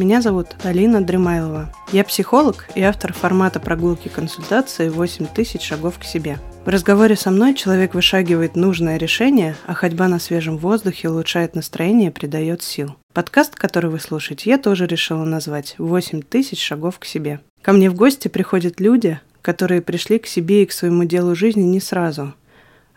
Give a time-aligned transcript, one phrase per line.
[0.00, 1.70] Меня зовут Алина Дремайлова.
[1.92, 6.38] Я психолог и автор формата прогулки консультации «8 тысяч шагов к себе».
[6.64, 12.08] В разговоре со мной человек вышагивает нужное решение, а ходьба на свежем воздухе улучшает настроение
[12.08, 12.96] и придает сил.
[13.12, 17.40] Подкаст, который вы слушаете, я тоже решила назвать «8 тысяч шагов к себе».
[17.60, 21.60] Ко мне в гости приходят люди, которые пришли к себе и к своему делу жизни
[21.60, 22.32] не сразу,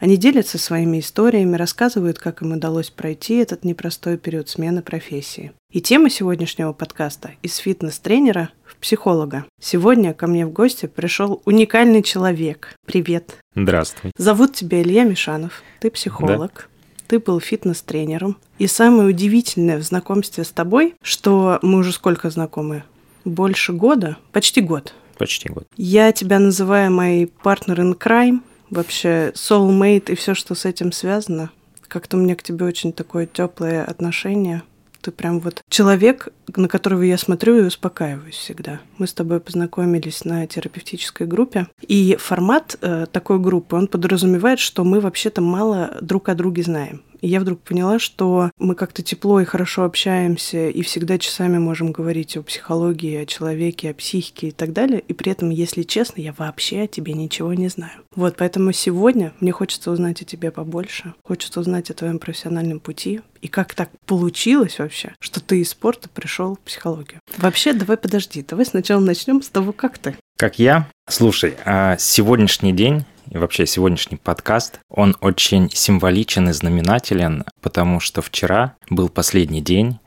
[0.04, 5.54] они делятся своими историями, рассказывают, как им удалось пройти этот непростой период смены профессии.
[5.72, 9.46] И тема сегодняшнего подкаста– из фитнес-тренера в психолога.
[9.62, 12.76] Сегодня ко мне в гости пришел уникальный человек.
[12.86, 13.38] Привет.
[13.56, 14.12] Здравствуй.
[14.18, 15.64] Зовут тебя Илья Мишанов.
[15.80, 16.52] Ты психолог.
[16.54, 16.64] Да
[17.08, 18.36] ты был фитнес-тренером.
[18.58, 22.84] И самое удивительное в знакомстве с тобой, что мы уже сколько знакомы?
[23.24, 24.18] Больше года?
[24.34, 24.94] Почти год.
[25.18, 25.66] Почти год.
[25.78, 28.42] Я тебя называю моей партнер in crime,
[28.74, 31.50] вообще soulmate и все, что с этим связано.
[31.88, 34.64] Как-то у меня к тебе очень такое теплое отношение.
[35.02, 38.80] Ты прям вот человек, на которого я смотрю и успокаиваюсь всегда.
[38.98, 41.68] Мы с тобой познакомились на терапевтической группе.
[41.82, 47.04] И формат э, такой группы, он подразумевает, что мы вообще-то мало друг о друге знаем.
[47.24, 51.94] И я вдруг поняла, что мы как-то тепло и хорошо общаемся, и всегда часами можем
[51.94, 55.00] говорить о психологии, о человеке, о психике и так далее.
[55.00, 58.02] И при этом, если честно, я вообще о тебе ничего не знаю.
[58.14, 61.14] Вот, поэтому сегодня мне хочется узнать о тебе побольше.
[61.24, 63.22] Хочется узнать о твоем профессиональном пути.
[63.40, 67.22] И как так получилось вообще, что ты из спорта пришел в психологию.
[67.38, 70.18] Вообще, давай подожди, давай сначала начнем с того, как ты.
[70.44, 70.90] Как я?
[71.08, 78.22] Слушай, а сегодняшний день и вообще сегодняшний подкаст, он очень символичен и знаменателен, потому что
[78.22, 80.00] вчера был последний день,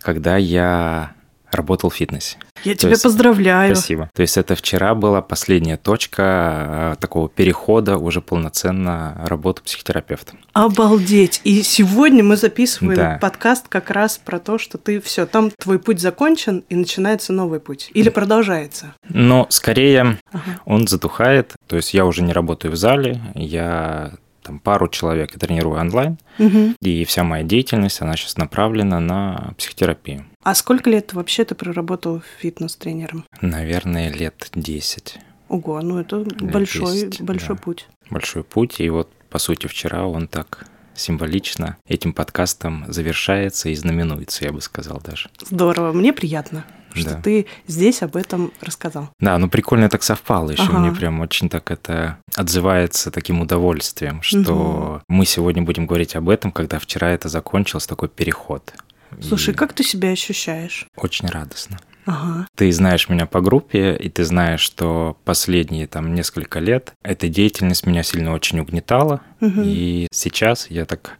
[0.00, 1.12] когда я
[1.54, 2.36] работал в фитнесе.
[2.64, 3.74] Я То тебя есть, поздравляю.
[3.74, 4.10] Спасибо.
[4.14, 10.34] То есть это вчера была последняя точка э, такого перехода уже полноценно работы психотерапевта.
[10.52, 11.40] Обалдеть!
[11.44, 13.18] И сегодня мы записываем да.
[13.20, 17.60] подкаст как раз про то, что ты все, там твой путь закончен и начинается новый
[17.60, 17.90] путь.
[17.94, 18.94] Или продолжается?
[19.08, 20.60] Но скорее ага.
[20.64, 21.54] он затухает.
[21.66, 26.74] То есть я уже не работаю в зале, я там пару человек тренирую онлайн, угу.
[26.80, 30.26] и вся моя деятельность, она сейчас направлена на психотерапию.
[30.42, 33.24] А сколько лет вообще ты проработал фитнес-тренером?
[33.40, 35.18] Наверное, лет 10.
[35.48, 37.62] Ого, ну это лет большой, 10, большой да.
[37.62, 37.86] путь.
[38.10, 44.44] Большой путь, и вот, по сути, вчера он так символично этим подкастом завершается и знаменуется,
[44.44, 45.30] я бы сказал даже.
[45.48, 46.64] Здорово, мне приятно
[46.94, 47.20] что да.
[47.20, 49.10] ты здесь об этом рассказал.
[49.20, 50.62] Да, ну прикольно так совпало еще.
[50.62, 50.78] Ага.
[50.78, 55.02] Мне прям очень так это отзывается таким удовольствием, что угу.
[55.08, 58.72] мы сегодня будем говорить об этом, когда вчера это закончился такой переход.
[59.20, 59.56] Слушай, и...
[59.56, 60.86] как ты себя ощущаешь?
[60.96, 61.78] Очень радостно.
[62.04, 62.46] Ага.
[62.56, 67.86] Ты знаешь меня по группе, и ты знаешь, что последние там несколько лет эта деятельность
[67.86, 69.20] меня сильно очень угнетала.
[69.40, 69.62] Угу.
[69.64, 71.18] И сейчас я так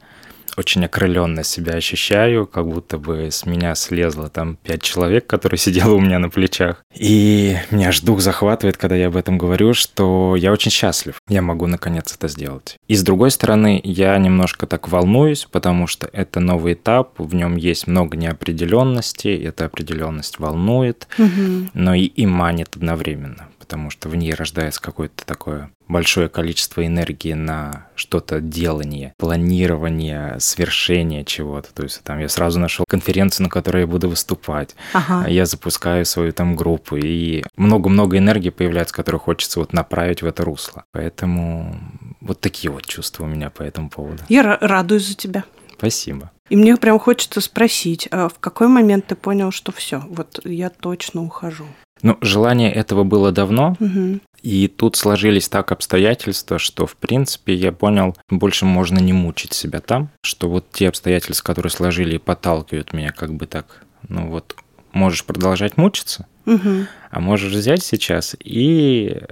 [0.56, 5.88] очень окрыленно себя ощущаю, как будто бы с меня слезло там пять человек, которые сидели
[5.88, 6.82] у меня на плечах.
[6.94, 11.16] И меня аж дух захватывает, когда я об этом говорю, что я очень счастлив.
[11.28, 12.76] Я могу наконец это сделать.
[12.88, 17.56] И с другой стороны, я немножко так волнуюсь, потому что это новый этап, в нем
[17.56, 21.68] есть много неопределенности, эта определенность волнует, угу.
[21.74, 27.34] но и, и манит одновременно потому что в ней рождается какое-то такое большое количество энергии
[27.34, 31.72] на что-то делание, планирование, свершение чего-то.
[31.72, 34.74] То есть там я сразу нашел конференцию, на которой я буду выступать.
[34.92, 35.28] Ага.
[35.28, 40.44] Я запускаю свою там группу, и много-много энергии появляется, которую хочется вот направить в это
[40.44, 40.84] русло.
[40.92, 41.76] Поэтому
[42.20, 44.22] вот такие вот чувства у меня по этому поводу.
[44.28, 45.44] Я радуюсь за тебя.
[45.76, 46.30] Спасибо.
[46.48, 50.68] И мне прям хочется спросить, а в какой момент ты понял, что все, вот я
[50.68, 51.66] точно ухожу?
[52.02, 54.18] Ну, желание этого было давно, угу.
[54.42, 59.80] и тут сложились так обстоятельства, что, в принципе, я понял, больше можно не мучить себя
[59.80, 64.56] там, что вот те обстоятельства, которые сложили и подталкивают меня, как бы так, ну вот,
[64.92, 66.86] можешь продолжать мучиться, угу.
[67.10, 69.22] а можешь взять сейчас и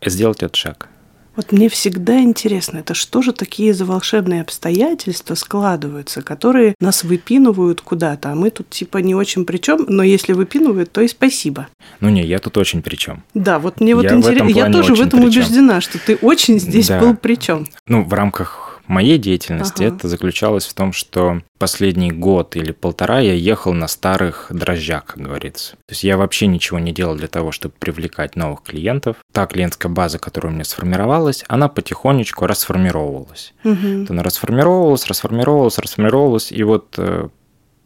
[0.00, 0.88] сделать этот шаг.
[1.36, 7.80] Вот мне всегда интересно, это что же такие за волшебные обстоятельства складываются, которые нас выпинывают
[7.80, 11.68] куда-то, а мы тут типа не очень причем, но если выпинывают, то и спасибо.
[12.00, 13.22] Ну не, я тут очень причем.
[13.34, 17.00] Да, вот мне вот интересно, я тоже в этом убеждена, что ты очень здесь да.
[17.00, 17.66] был причем.
[17.86, 19.94] Ну, в рамках моей деятельности ага.
[19.94, 25.18] это заключалось в том, что последний год или полтора я ехал на старых дрожжах, как
[25.18, 25.72] говорится.
[25.86, 29.16] То есть я вообще ничего не делал для того, чтобы привлекать новых клиентов.
[29.32, 33.54] Та клиентская база, которая у меня сформировалась, она потихонечку расформировалась.
[33.64, 34.06] Угу.
[34.08, 36.50] Она расформировалась, расформировалась, расформировалась.
[36.50, 37.28] И вот э,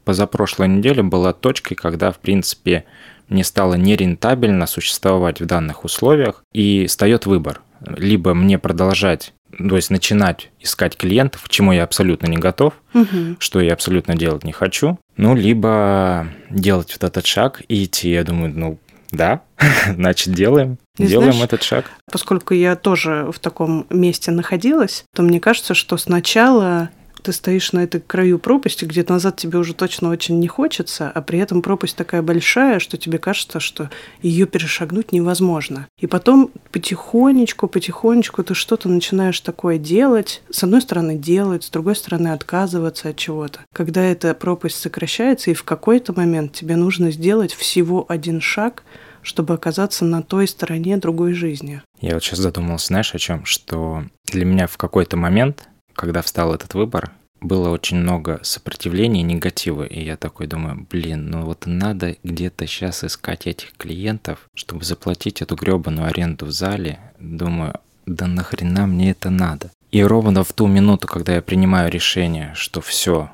[0.04, 2.84] позапрошлой неделе была точкой, когда, в принципе,
[3.28, 7.62] мне стало нерентабельно существовать в данных условиях, и встает выбор.
[7.80, 13.36] Либо мне продолжать то есть начинать искать клиентов, к чему я абсолютно не готов, угу.
[13.38, 18.10] что я абсолютно делать не хочу, Ну, либо делать вот этот шаг и идти.
[18.10, 18.78] Я думаю, ну,
[19.10, 19.42] да,
[19.88, 20.78] значит, делаем.
[20.98, 21.90] И делаем знаешь, этот шаг.
[22.10, 26.90] Поскольку я тоже в таком месте находилась, то мне кажется, что сначала
[27.24, 31.22] ты стоишь на этой краю пропасти, где-то назад тебе уже точно очень не хочется, а
[31.22, 33.90] при этом пропасть такая большая, что тебе кажется, что
[34.20, 35.88] ее перешагнуть невозможно.
[35.98, 40.42] И потом потихонечку, потихонечку ты что-то начинаешь такое делать.
[40.50, 43.60] С одной стороны делать, с другой стороны отказываться от чего-то.
[43.72, 48.82] Когда эта пропасть сокращается, и в какой-то момент тебе нужно сделать всего один шаг,
[49.22, 51.80] чтобы оказаться на той стороне другой жизни.
[52.00, 53.46] Я вот сейчас задумался, знаешь, о чем?
[53.46, 59.84] Что для меня в какой-то момент когда встал этот выбор, было очень много сопротивления, негатива,
[59.84, 65.42] и я такой думаю, блин, ну вот надо где-то сейчас искать этих клиентов, чтобы заплатить
[65.42, 66.98] эту гребаную аренду в зале.
[67.18, 69.70] Думаю, да нахрена мне это надо?
[69.90, 73.30] И ровно в ту минуту, когда я принимаю решение, что все,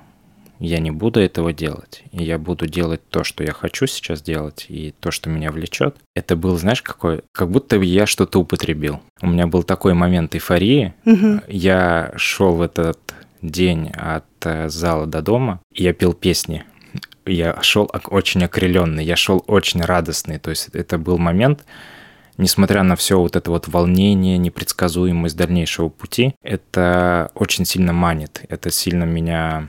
[0.60, 4.66] я не буду этого делать, и я буду делать то, что я хочу сейчас делать,
[4.68, 5.96] и то, что меня влечет.
[6.14, 9.00] Это был, знаешь, какой, как будто я что-то употребил.
[9.22, 10.92] У меня был такой момент эйфории.
[11.06, 11.42] Угу.
[11.48, 12.98] Я шел в этот
[13.40, 16.64] день от э, зала до дома, и я пел песни.
[17.24, 20.38] Я шел очень окрыленный, я шел очень радостный.
[20.38, 21.64] То есть это был момент,
[22.36, 28.70] несмотря на все вот это вот волнение, непредсказуемость дальнейшего пути, это очень сильно манит, это
[28.70, 29.68] сильно меня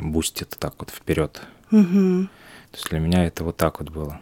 [0.00, 1.40] бустит так вот вперед.
[1.70, 2.28] Угу.
[2.70, 4.20] То есть для меня это вот так вот было.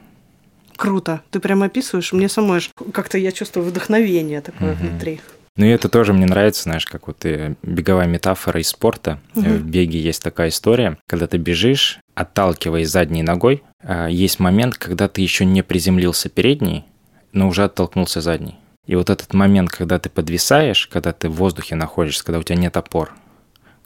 [0.76, 1.22] Круто.
[1.30, 2.12] Ты прямо описываешь.
[2.12, 2.60] Мне самой
[2.92, 4.86] как-то я чувствую вдохновение такое угу.
[4.86, 5.20] внутри.
[5.56, 9.18] Ну и это тоже мне нравится, знаешь, как вот и беговая метафора из спорта.
[9.34, 9.44] Угу.
[9.44, 15.08] В беге есть такая история, когда ты бежишь, отталкиваясь задней ногой, а, есть момент, когда
[15.08, 16.84] ты еще не приземлился передней,
[17.32, 18.56] но уже оттолкнулся задней.
[18.86, 22.58] И вот этот момент, когда ты подвисаешь, когда ты в воздухе находишься, когда у тебя
[22.58, 23.12] нет опор,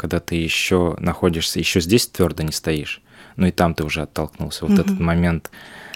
[0.00, 3.02] когда ты еще находишься, еще здесь твердо не стоишь,
[3.36, 4.64] ну и там ты уже оттолкнулся.
[4.64, 4.80] Вот угу.
[4.80, 5.50] этот момент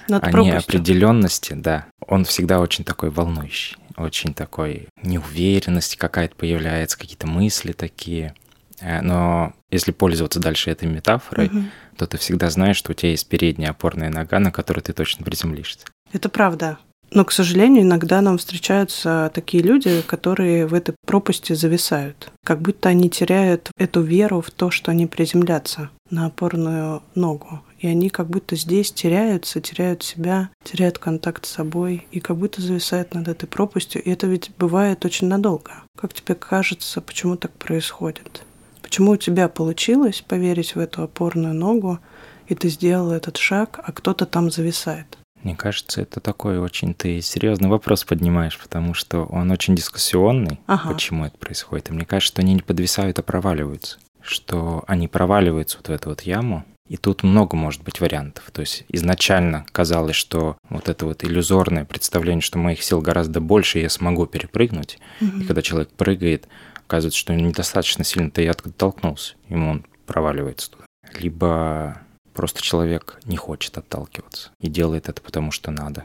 [0.08, 7.72] Над неопределенности, да, он всегда очень такой волнующий, очень такой неуверенность какая-то появляется, какие-то мысли
[7.72, 8.34] такие.
[8.80, 11.62] Э, но если пользоваться дальше этой метафорой, угу.
[11.96, 15.24] то ты всегда знаешь, что у тебя есть передняя опорная нога, на которой ты точно
[15.24, 15.86] приземлишься.
[16.12, 16.76] Это правда.
[17.14, 22.32] Но, к сожалению, иногда нам встречаются такие люди, которые в этой пропасти зависают.
[22.44, 27.60] Как будто они теряют эту веру в то, что они приземлятся на опорную ногу.
[27.78, 32.60] И они как будто здесь теряются, теряют себя, теряют контакт с собой и как будто
[32.60, 34.02] зависают над этой пропастью.
[34.02, 35.70] И это ведь бывает очень надолго.
[35.96, 38.42] Как тебе кажется, почему так происходит?
[38.82, 42.00] Почему у тебя получилось поверить в эту опорную ногу,
[42.48, 45.16] и ты сделал этот шаг, а кто-то там зависает?
[45.44, 50.90] Мне кажется, это такой очень ты серьезный вопрос поднимаешь, потому что он очень дискуссионный, ага.
[50.92, 51.90] почему это происходит.
[51.90, 53.98] И мне кажется, что они не подвисают, а проваливаются.
[54.22, 58.50] Что они проваливаются вот в эту вот яму, и тут много может быть вариантов.
[58.52, 63.78] То есть изначально казалось, что вот это вот иллюзорное представление, что моих сил гораздо больше,
[63.78, 64.98] и я смогу перепрыгнуть.
[65.20, 65.42] Угу.
[65.42, 66.48] И когда человек прыгает,
[66.86, 70.84] оказывается, что недостаточно сильно-то и оттолкнулся, ему он проваливается туда.
[71.18, 71.98] Либо
[72.34, 76.04] Просто человек не хочет отталкиваться и делает это потому, что надо.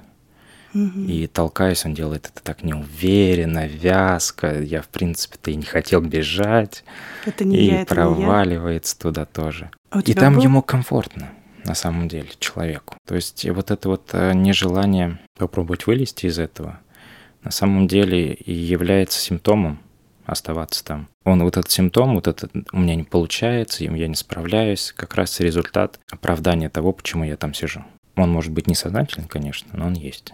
[0.74, 1.02] Угу.
[1.08, 4.62] И толкаясь, он делает это так неуверенно, вязко.
[4.62, 6.84] Я, в принципе-то, и не хотел бежать.
[7.26, 9.02] Это не и я, это проваливается не я.
[9.02, 9.72] туда тоже.
[9.90, 10.44] А и там был?
[10.44, 11.30] ему комфортно,
[11.66, 12.96] на самом деле, человеку.
[13.08, 16.80] То есть вот это вот э, нежелание попробовать вылезти из этого,
[17.44, 19.80] на самом деле и является симптомом
[20.32, 21.08] оставаться там.
[21.26, 25.40] Он вот этот симптом, вот этот у меня не получается, я не справляюсь, как раз
[25.40, 27.84] результат оправдания того, почему я там сижу.
[28.16, 30.34] Он может быть несознательный, конечно, но он есть.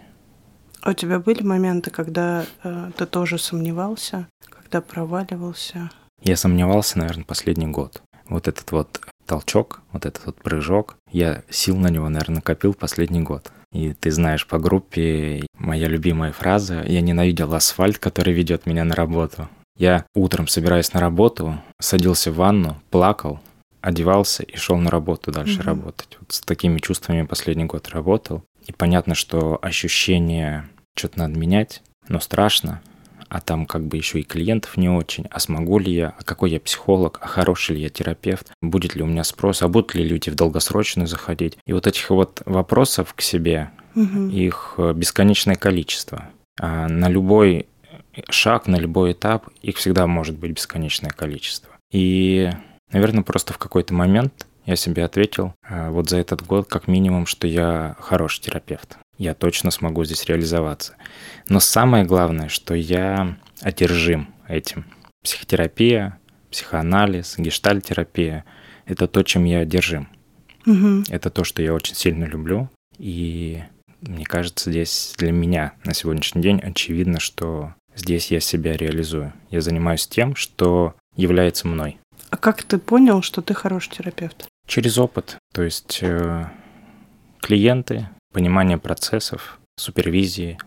[0.82, 5.90] А у тебя были моменты, когда э, ты тоже сомневался, когда проваливался?
[6.22, 8.02] Я сомневался, наверное, последний год.
[8.28, 13.20] Вот этот вот толчок, вот этот вот прыжок, я сил на него, наверное, накопил последний
[13.20, 13.50] год.
[13.72, 18.94] И ты знаешь по группе моя любимая фраза «Я ненавидел асфальт, который ведет меня на
[18.94, 19.48] работу».
[19.76, 23.40] Я утром, собираясь на работу, садился в ванну, плакал,
[23.80, 25.66] одевался и шел на работу дальше угу.
[25.66, 26.16] работать.
[26.20, 28.42] Вот с такими чувствами последний год работал.
[28.66, 32.80] И понятно, что ощущение что-то надо менять, но страшно.
[33.28, 35.26] А там как бы еще и клиентов не очень.
[35.30, 36.14] А смогу ли я?
[36.18, 37.18] А какой я психолог?
[37.22, 38.52] А хороший ли я терапевт?
[38.62, 39.62] Будет ли у меня спрос?
[39.62, 41.58] А будут ли люди в долгосрочную заходить?
[41.66, 44.28] И вот этих вот вопросов к себе, угу.
[44.28, 46.28] их бесконечное количество.
[46.58, 47.66] А на любой
[48.30, 51.70] шаг, на любой этап, их всегда может быть бесконечное количество.
[51.92, 52.50] И,
[52.92, 57.26] наверное, просто в какой-то момент я себе ответил а, вот за этот год как минимум,
[57.26, 58.98] что я хороший терапевт.
[59.16, 60.96] Я точно смогу здесь реализоваться.
[61.48, 64.84] Но самое главное, что я одержим этим.
[65.22, 66.18] Психотерапия,
[66.50, 68.44] психоанализ, гештальтерапия–
[68.86, 70.08] это то, чем я одержим.
[70.66, 71.04] Угу.
[71.08, 72.68] Это то, что я очень сильно люблю.
[72.98, 73.62] И
[74.00, 79.32] мне кажется, здесь для меня на сегодняшний день очевидно, что здесь я себя реализую.
[79.50, 81.98] Я занимаюсь тем, что является мной.
[82.30, 84.46] А как ты понял, что ты хороший терапевт?
[84.66, 85.38] Через опыт.
[85.52, 86.46] То есть э,
[87.40, 90.58] клиенты, понимание процессов, супервизии,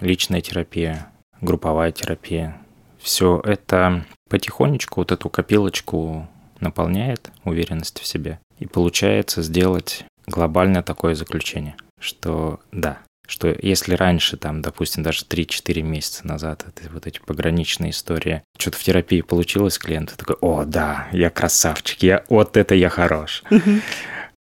[0.00, 2.58] личная терапия, групповая терапия.
[2.98, 6.28] Все это потихонечку вот эту копилочку
[6.60, 8.40] наполняет уверенность в себе.
[8.58, 15.82] И получается сделать глобальное такое заключение, что да, что если раньше, там, допустим, даже 3-4
[15.82, 21.08] месяца назад, это вот эти пограничные истории, что-то в терапии получилось, клиент такой, о, да,
[21.12, 23.42] я красавчик, я, вот это я хорош.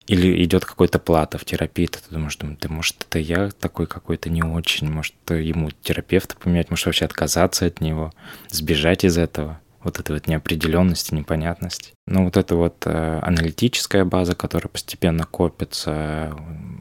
[0.08, 4.30] Или идет какой-то плата в терапии, ты думаешь, думаешь, да может это я такой какой-то
[4.30, 8.12] не очень, может ему терапевта поменять, может вообще отказаться от него,
[8.50, 11.92] сбежать из этого вот этой вот неопределенности, непонятности.
[12.06, 16.34] Ну, вот эта вот э, аналитическая база, которая постепенно копится,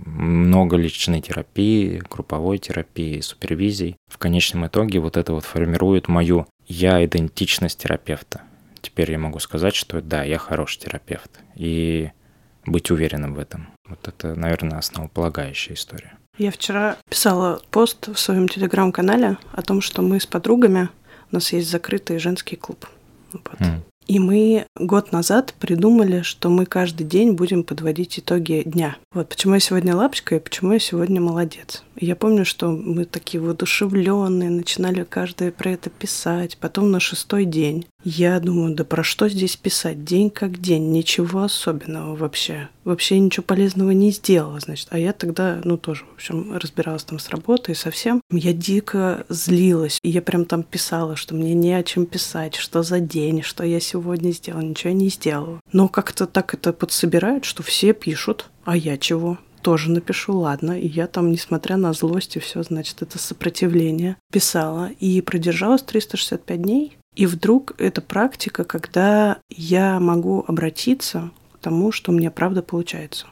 [0.05, 3.97] много личной терапии, групповой терапии, супервизий.
[4.07, 8.41] В конечном итоге вот это вот формирует мою я-идентичность терапевта.
[8.81, 11.39] Теперь я могу сказать, что да, я хороший терапевт.
[11.55, 12.11] И
[12.65, 13.69] быть уверенным в этом.
[13.87, 16.17] Вот это, наверное, основополагающая история.
[16.37, 20.89] Я вчера писала пост в своем телеграм-канале о том, что мы с подругами
[21.31, 22.85] у нас есть закрытый женский клуб.
[23.31, 23.59] Вот.
[23.59, 23.81] Mm.
[24.07, 28.97] И мы год назад придумали, что мы каждый день будем подводить итоги дня.
[29.13, 31.83] Вот почему я сегодня лапочка и почему я сегодня молодец.
[32.01, 36.57] Я помню, что мы такие воодушевленные, начинали каждый про это писать.
[36.57, 40.03] Потом на шестой день я думаю, да про что здесь писать?
[40.03, 42.69] День как день, ничего особенного вообще.
[42.85, 44.87] Вообще ничего полезного не сделала, значит.
[44.89, 48.21] А я тогда, ну, тоже, в общем, разбиралась там с работой совсем.
[48.31, 49.99] Я дико злилась.
[50.01, 53.63] И я прям там писала, что мне не о чем писать, что за день, что
[53.63, 54.61] я сегодня сделала.
[54.61, 55.59] Ничего я не сделала.
[55.71, 58.49] Но как-то так это подсобирают, что все пишут.
[58.65, 59.37] А я чего?
[59.61, 60.79] Тоже напишу, ладно.
[60.79, 64.89] И я там, несмотря на злость и все, значит, это сопротивление, писала.
[64.99, 66.97] И продержалась 365 дней.
[67.15, 73.27] И вдруг это практика, когда я могу обратиться к тому, что мне правда получается.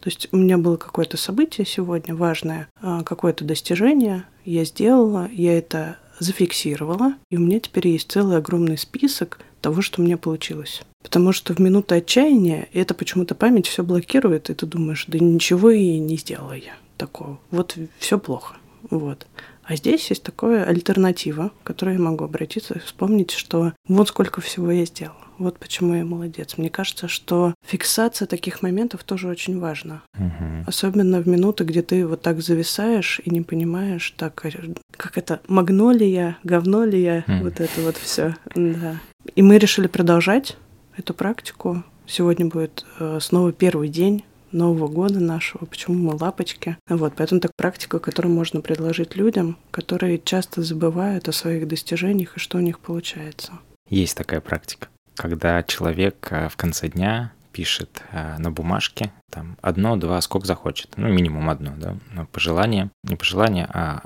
[0.00, 5.56] То есть у меня было какое-то событие сегодня важное, а, какое-то достижение, я сделала, я
[5.56, 10.82] это зафиксировала, и у меня теперь есть целый огромный список того, что у меня получилось.
[11.04, 15.70] Потому что в минуты отчаяния это почему-то память все блокирует, и ты думаешь, да ничего
[15.70, 17.38] и не сделала я такого.
[17.50, 18.56] Вот все плохо.
[18.90, 19.26] Вот.
[19.64, 24.40] А здесь есть такая альтернатива, к которой я могу обратиться и вспомнить, что вот сколько
[24.40, 25.16] всего я сделала.
[25.38, 26.56] Вот почему я молодец.
[26.56, 30.02] Мне кажется, что фиксация таких моментов тоже очень важна.
[30.16, 30.64] Угу.
[30.66, 36.38] Особенно в минуты, где ты вот так зависаешь и не понимаешь, так, как это, магнолия,
[36.44, 37.44] говнолия, угу.
[37.44, 38.36] вот это вот все.
[38.54, 39.00] Да.
[39.34, 40.56] И мы решили продолжать
[40.96, 41.82] эту практику.
[42.06, 46.76] Сегодня будет э, снова первый день Нового года нашего, почему мы лапочки.
[46.88, 52.40] Вот, поэтому так практика, которую можно предложить людям, которые часто забывают о своих достижениях и
[52.40, 53.52] что у них получается.
[53.88, 59.96] Есть такая практика, когда человек э, в конце дня пишет э, на бумажке там одно,
[59.96, 61.96] два, сколько захочет, ну минимум одно, да,
[62.32, 64.04] пожелание, не пожелание, а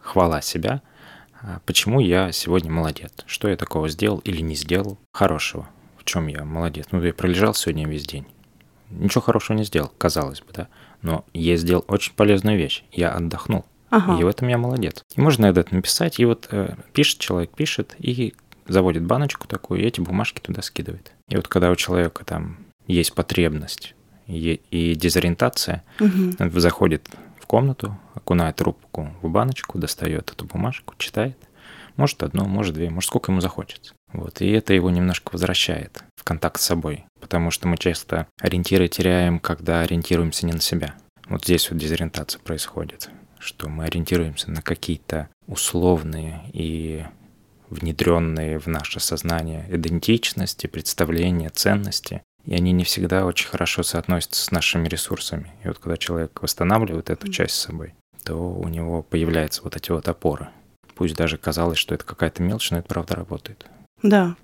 [0.00, 0.82] хвала себя,
[1.40, 5.68] а почему я сегодня молодец, что я такого сделал или не сделал хорошего,
[6.04, 6.86] в чем я молодец.
[6.92, 8.26] Ну, я пролежал сегодня весь день
[8.94, 10.68] ничего хорошего не сделал, казалось бы, да.
[11.02, 12.84] Но я сделал очень полезную вещь.
[12.92, 13.64] Я отдохнул.
[13.90, 14.18] Ага.
[14.18, 15.02] И в этом я молодец.
[15.14, 18.34] И можно это написать, и вот э, пишет человек, пишет, и
[18.66, 21.12] заводит баночку такую, и эти бумажки туда скидывает.
[21.28, 23.94] И вот когда у человека там есть потребность
[24.26, 26.32] и, и дезориентация, угу.
[26.38, 27.08] он заходит
[27.38, 31.36] в комнату, окунает трубку в баночку, достает эту бумажку, читает.
[31.96, 33.94] Может одно, может две, может сколько ему захочется.
[34.14, 38.86] Вот, и это его немножко возвращает в контакт с собой, потому что мы часто ориентиры
[38.86, 40.94] теряем, когда ориентируемся не на себя.
[41.26, 47.04] Вот здесь вот дезориентация происходит, что мы ориентируемся на какие-то условные и
[47.70, 54.50] внедренные в наше сознание идентичности, представления, ценности, и они не всегда очень хорошо соотносятся с
[54.52, 55.52] нашими ресурсами.
[55.64, 59.90] И вот когда человек восстанавливает эту часть с собой, то у него появляются вот эти
[59.90, 60.50] вот опоры.
[60.94, 63.66] Пусть даже казалось, что это какая-то мелочь, но это правда работает.
[64.04, 64.36] Да.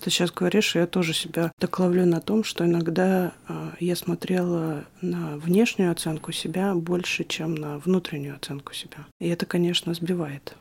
[0.00, 4.84] Ты сейчас говоришь, я тоже себя так ловлю на том, что иногда э, я смотрела
[5.00, 9.06] на внешнюю оценку себя больше, чем на внутреннюю оценку себя.
[9.18, 10.54] И это, конечно, сбивает.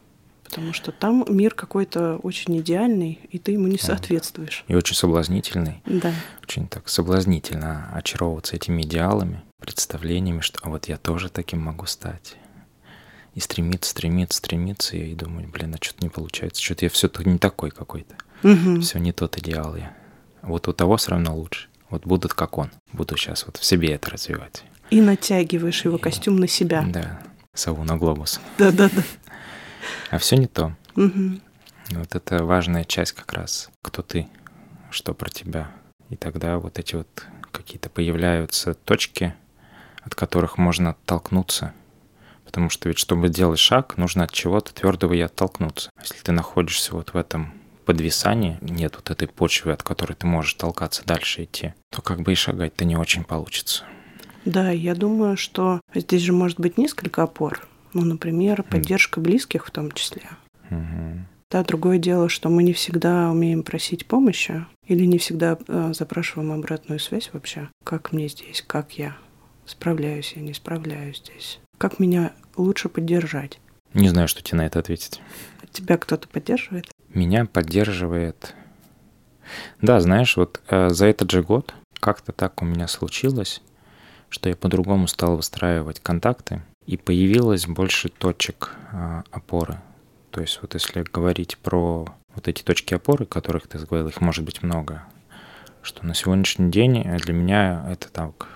[0.43, 4.65] Потому что там мир какой-то очень идеальный, и ты ему не соответствуешь.
[4.67, 5.83] И очень соблазнительный.
[5.85, 6.11] Да.
[6.41, 12.37] Очень так соблазнительно очаровываться этими идеалами, представлениями, что а вот я тоже таким могу стать
[13.37, 17.37] и стремиться, стремиться, стремиться, и думать, блин, а что-то не получается, что-то я все-таки не
[17.37, 18.15] такой какой-то.
[18.41, 18.81] Угу.
[18.81, 19.95] Все не тот идеал я.
[20.41, 21.67] Вот у того все равно лучше.
[21.91, 22.71] Вот будут как он.
[22.93, 24.63] Буду сейчас вот в себе это развивать.
[24.89, 26.83] И натягиваешь его костюм на себя.
[26.87, 27.21] Да,
[27.53, 28.41] сову на глобус.
[28.57, 29.03] Да-да-да.
[30.09, 30.75] А все не то.
[30.95, 31.39] Угу.
[31.91, 33.69] Вот это важная часть как раз.
[33.83, 34.27] Кто ты,
[34.89, 35.69] что про тебя.
[36.09, 39.35] И тогда вот эти вот какие-то появляются точки,
[40.01, 41.75] от которых можно оттолкнуться.
[42.47, 45.89] Потому что ведь, чтобы делать шаг, нужно от чего-то твердого и оттолкнуться.
[46.01, 47.53] Если ты находишься вот в этом
[47.85, 52.31] подвисании, нет вот этой почвы, от которой ты можешь толкаться дальше идти, то как бы
[52.31, 53.83] и шагать-то не очень получится.
[54.45, 57.67] Да, я думаю, что здесь же может быть несколько опор.
[57.93, 60.23] Ну, например, поддержка близких в том числе.
[60.69, 61.25] Угу.
[61.51, 66.53] Да, другое дело, что мы не всегда умеем просить помощи или не всегда э, запрашиваем
[66.53, 67.69] обратную связь вообще.
[67.83, 69.17] Как мне здесь, как я
[69.65, 71.59] справляюсь, я не справляюсь здесь.
[71.77, 73.59] Как меня лучше поддержать?
[73.93, 75.21] Не знаю, что тебе на это ответить.
[75.71, 76.87] Тебя кто-то поддерживает?
[77.09, 78.55] Меня поддерживает...
[79.81, 83.61] Да, знаешь, вот э, за этот же год как-то так у меня случилось,
[84.29, 89.79] что я по-другому стал выстраивать контакты, и появилось больше точек э, опоры.
[90.31, 94.43] То есть вот если говорить про вот эти точки опоры, которых ты говорил, их может
[94.43, 95.03] быть много,
[95.81, 98.49] что на сегодняшний день для меня это так,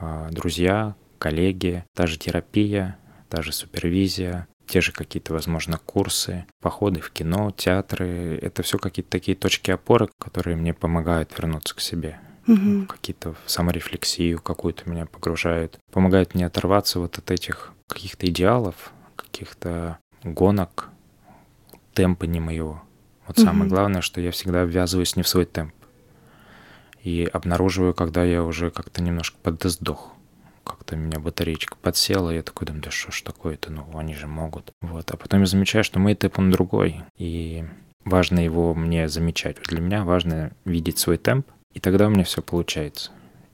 [0.00, 2.98] э, друзья, коллеги, та же терапия,
[3.30, 8.38] та же супервизия, те же какие-то, возможно, курсы, походы в кино, театры.
[8.42, 12.18] Это все какие-то такие точки опоры, которые мне помогают вернуться к себе.
[12.46, 12.88] Угу.
[12.88, 15.78] Какие-то саморефлексию какую-то меня погружают.
[15.90, 20.90] Помогают мне оторваться вот от этих каких-то идеалов, каких-то гонок,
[21.94, 22.82] темпа не моего.
[23.26, 23.46] Вот угу.
[23.46, 25.72] самое главное, что я всегда ввязываюсь не в свой темп.
[27.02, 30.14] И обнаруживаю, когда я уже как-то немножко поддоздох
[30.64, 34.26] как-то меня батареечка подсела, и я такой думаю, да что ж такое-то, ну они же
[34.26, 34.72] могут.
[34.80, 37.64] Вот, а потом я замечаю, что мой темп, он другой, и
[38.04, 39.62] важно его мне замечать.
[39.62, 43.10] Для меня важно видеть свой темп, и тогда у меня все получается.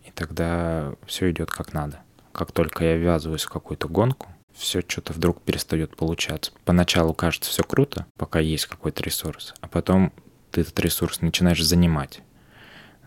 [0.07, 2.01] И тогда все идет как надо.
[2.33, 6.53] Как только я ввязываюсь в какую-то гонку, все что-то вдруг перестает получаться.
[6.65, 10.13] Поначалу кажется все круто, пока есть какой-то ресурс, а потом
[10.51, 12.23] ты этот ресурс начинаешь занимать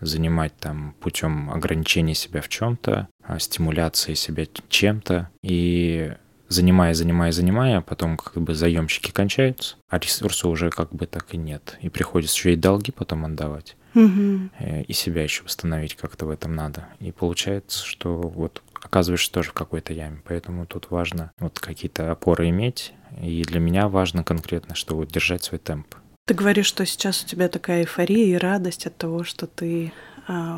[0.05, 3.07] занимать там путем ограничения себя в чем-то,
[3.39, 5.29] стимуляции себя чем-то.
[5.41, 6.13] И
[6.49, 11.37] занимая, занимая, занимая, потом как бы заемщики кончаются, а ресурса уже как бы так и
[11.37, 11.77] нет.
[11.81, 13.75] И приходится еще и долги потом отдавать.
[13.95, 14.49] Угу.
[14.87, 16.87] И себя еще восстановить как-то в этом надо.
[16.99, 20.21] И получается, что вот оказываешься тоже в какой-то яме.
[20.25, 22.93] Поэтому тут важно вот какие-то опоры иметь.
[23.21, 25.95] И для меня важно конкретно, что вот держать свой темп.
[26.25, 30.12] Ты говоришь, что сейчас у тебя такая эйфория и радость от того, что ты а,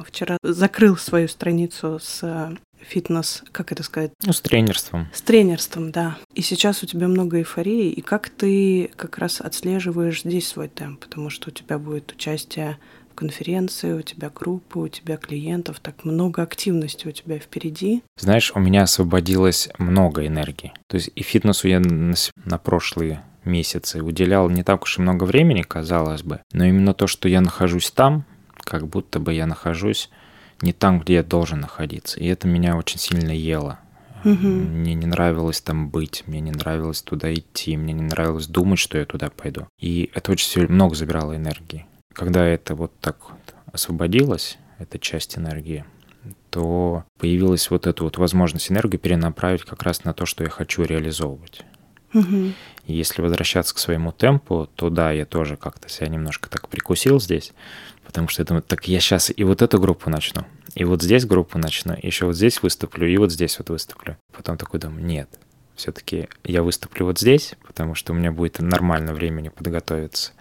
[0.06, 4.12] вчера закрыл свою страницу с а, фитнес, как это сказать?
[4.24, 5.08] Ну, с тренерством.
[5.14, 6.18] С тренерством, да.
[6.34, 11.02] И сейчас у тебя много эйфории, и как ты как раз отслеживаешь здесь свой темп,
[11.02, 12.78] потому что у тебя будет участие
[13.12, 18.04] в конференции, у тебя группы, у тебя клиентов, так много активности у тебя впереди.
[18.18, 20.74] Знаешь, у меня освободилось много энергии.
[20.88, 25.24] То есть и фитнесу я на, на прошлые месяцы уделял не так уж и много
[25.24, 28.26] времени, казалось бы, но именно то, что я нахожусь там,
[28.66, 30.10] как будто бы я нахожусь
[30.62, 32.20] не там, где я должен находиться.
[32.20, 33.80] И это меня очень сильно ело.
[34.26, 34.48] Угу.
[34.48, 38.98] Мне не нравилось там быть, мне не нравилось туда идти, мне не нравилось думать, что
[38.98, 39.68] я туда пойду.
[39.80, 41.86] И это очень сильно много забирало энергии.
[42.12, 45.86] Когда это вот так вот освободилось, эта часть энергии,
[46.50, 50.84] то появилась вот эта вот возможность энергию перенаправить как раз на то, что я хочу
[50.84, 51.64] реализовывать.
[52.14, 52.54] Угу.
[52.88, 57.54] Если возвращаться к своему темпу, то да, я тоже как-то себя немножко так прикусил здесь,
[58.06, 61.26] потому что я думаю, так я сейчас и вот эту группу начну, и вот здесь
[61.26, 64.18] группу начну, еще вот здесь выступлю, и вот здесь вот выступлю.
[64.34, 65.30] Потом такой думаю, нет,
[65.76, 70.32] все-таки я выступлю вот здесь, потому что у меня будет нормально времени подготовиться.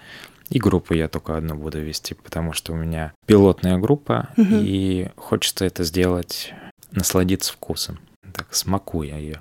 [0.51, 4.57] И группу я только одну буду вести, потому что у меня пилотная группа, угу.
[4.61, 6.53] и хочется это сделать,
[6.91, 7.99] насладиться вкусом,
[8.33, 9.41] так смакуя ее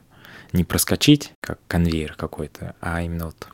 [0.53, 3.47] не проскочить, как конвейер какой-то, а именно вот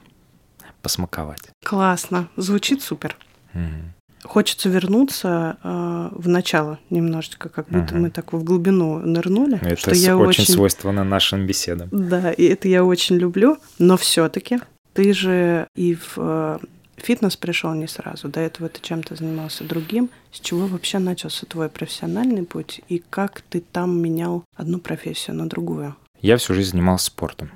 [0.81, 1.49] посмаковать.
[1.65, 3.15] Классно, звучит супер.
[3.53, 4.23] Угу.
[4.23, 8.03] Хочется вернуться э, в начало немножечко, как будто угу.
[8.03, 9.59] мы так в глубину нырнули.
[9.62, 11.88] Это что я очень, очень свойственно нашим беседам.
[11.91, 14.59] Да, и это я очень люблю, но все-таки
[14.93, 16.59] ты же и в э,
[16.97, 18.27] фитнес пришел не сразу.
[18.27, 20.09] До этого ты чем-то занимался другим.
[20.33, 25.47] С чего вообще начался твой профессиональный путь и как ты там менял одну профессию на
[25.47, 25.95] другую?
[26.21, 27.51] Я всю жизнь занимался спортом.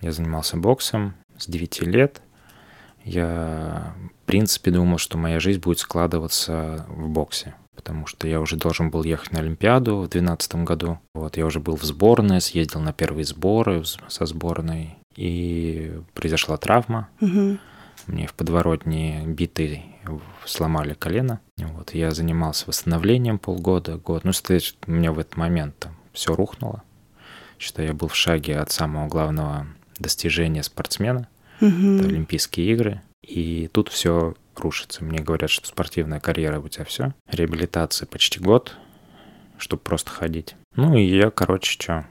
[0.00, 2.22] Я занимался боксом с 9 лет.
[3.04, 8.56] Я, в принципе, думал, что моя жизнь будет складываться в боксе, потому что я уже
[8.56, 10.98] должен был ехать на Олимпиаду в 2012 году.
[11.14, 17.08] Вот, я уже был в сборной, съездил на первые сборы со сборной, и произошла травма.
[17.20, 17.58] Угу.
[18.06, 19.84] Мне в подворотне битой
[20.44, 21.40] сломали колено.
[21.58, 24.24] Вот, я занимался восстановлением полгода, год.
[24.24, 26.82] Ну, стоит, у меня в этот момент там все рухнуло.
[27.60, 29.66] Считаю, я был в шаге от самого главного
[29.98, 31.28] достижения спортсмена.
[31.60, 31.68] Угу.
[31.68, 33.02] Это Олимпийские игры.
[33.22, 35.04] И тут все рушится.
[35.04, 37.12] Мне говорят, что спортивная карьера у тебя все.
[37.30, 38.76] Реабилитация почти год,
[39.58, 40.56] чтобы просто ходить.
[40.74, 42.06] Ну и я, короче, что,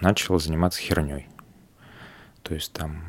[0.00, 1.28] начал заниматься херней.
[2.42, 3.04] То есть там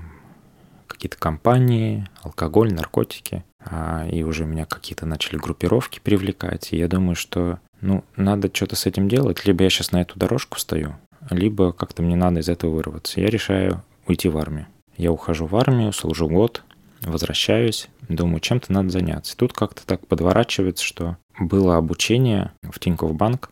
[0.86, 3.44] какие-то компании, алкоголь, наркотики.
[3.62, 6.72] А, и уже меня какие-то начали группировки привлекать.
[6.72, 9.44] И я думаю, что ну, надо что-то с этим делать.
[9.46, 10.96] Либо я сейчас на эту дорожку стою,
[11.30, 13.22] либо как-то мне надо из этого вырваться.
[13.22, 14.68] Я решаю уйти в армию.
[14.98, 16.64] Я ухожу в армию, служу год,
[17.02, 19.38] возвращаюсь, думаю, чем-то надо заняться.
[19.38, 23.52] Тут как-то так подворачивается, что было обучение в Тинькофф Банк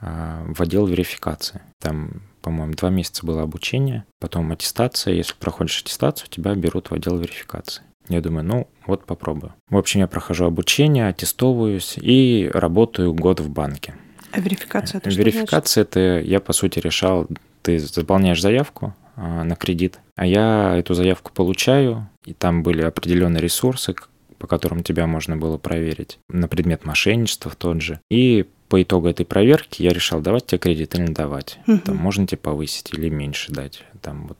[0.00, 1.60] а, в отдел верификации.
[1.80, 5.14] Там, по-моему, два месяца было обучение, потом аттестация.
[5.14, 7.82] Если проходишь аттестацию, тебя берут в отдел верификации.
[8.08, 9.54] Я думаю, ну вот попробую.
[9.70, 13.94] В общем, я прохожу обучение, аттестовываюсь и работаю год в банке.
[14.34, 17.28] А верификация это Верификация что это я, по сути, решал,
[17.62, 23.40] ты заполняешь заявку а, на кредит, а я эту заявку получаю, и там были определенные
[23.40, 23.94] ресурсы,
[24.38, 28.00] по которым тебя можно было проверить на предмет мошенничества в тот же.
[28.10, 31.60] И по итогу этой проверки я решал, давать тебе кредит или не давать.
[31.68, 31.78] Угу.
[31.78, 33.84] Там можно тебе повысить или меньше дать.
[34.02, 34.38] Там вот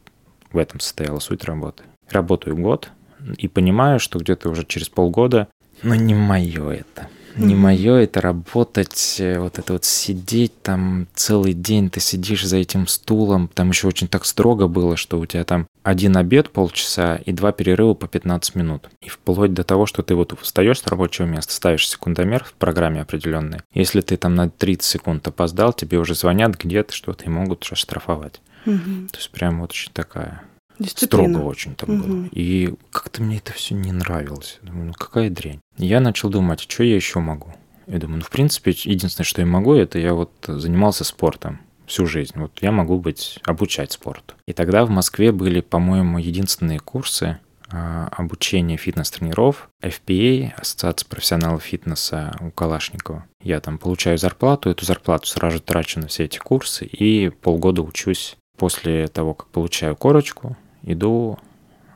[0.51, 1.85] в этом состояла суть работы.
[2.11, 2.91] Работаю год
[3.39, 5.49] и понимаю, что где-то уже через полгода,
[5.83, 7.09] ну не мое это.
[7.37, 12.59] Не мое это работать, э, вот это вот сидеть там целый день, ты сидишь за
[12.59, 17.17] этим стулом, там еще очень так строго было, что у тебя там один обед полчаса
[17.17, 18.89] и два перерыва по 15 минут.
[19.01, 23.03] И вплоть до того, что ты вот встаешь с рабочего места, ставишь секундомер в программе
[23.03, 23.61] определенной.
[23.73, 28.41] Если ты там на 30 секунд опоздал, тебе уже звонят где-то, что-то и могут штрафовать.
[28.67, 29.09] Угу.
[29.11, 30.43] То есть прям вот очень такая
[30.79, 31.29] Дисциплина.
[31.29, 32.09] Строго очень там угу.
[32.09, 32.29] было.
[32.33, 34.59] И как-то мне это все не нравилось.
[34.63, 35.61] Думаю, ну какая дрянь.
[35.77, 37.55] Я начал думать, что я еще могу.
[37.87, 42.07] Я думаю, ну в принципе, единственное, что я могу, это я вот занимался спортом всю
[42.07, 42.33] жизнь.
[42.37, 44.35] Вот я могу быть, обучать спорту.
[44.47, 47.39] И тогда в Москве были, по-моему, единственные курсы
[47.71, 53.27] а, обучения фитнес-тренеров, FPA, Ассоциация профессионалов фитнеса у Калашникова.
[53.43, 58.37] Я там получаю зарплату, эту зарплату сразу трачу на все эти курсы и полгода учусь.
[58.57, 61.39] После того, как получаю корочку, иду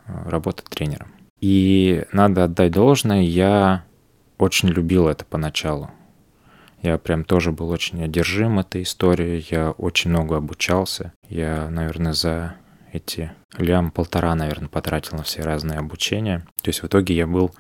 [0.07, 1.13] э, работать тренером.
[1.41, 3.85] И надо отдать должное, я
[4.39, 5.91] очень любил это поначалу.
[6.83, 11.13] Я прям тоже был очень одержим этой историей, я очень много обучался.
[11.29, 12.55] Я, наверное, за
[12.93, 16.47] эти лям полтора, наверное, потратил на все разные обучения.
[16.63, 17.55] То есть в итоге я был,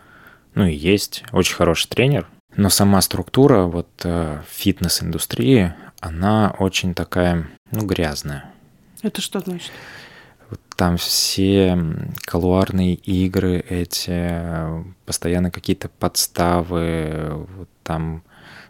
[0.54, 7.48] ну и есть, очень хороший тренер, но сама структура вот э, фитнес-индустрии, она очень такая,
[7.72, 8.44] ну, грязная.
[9.02, 9.72] Это что значит?
[10.78, 11.76] Там все
[12.24, 14.30] колуарные игры эти,
[15.06, 18.22] постоянно какие-то подставы, вот там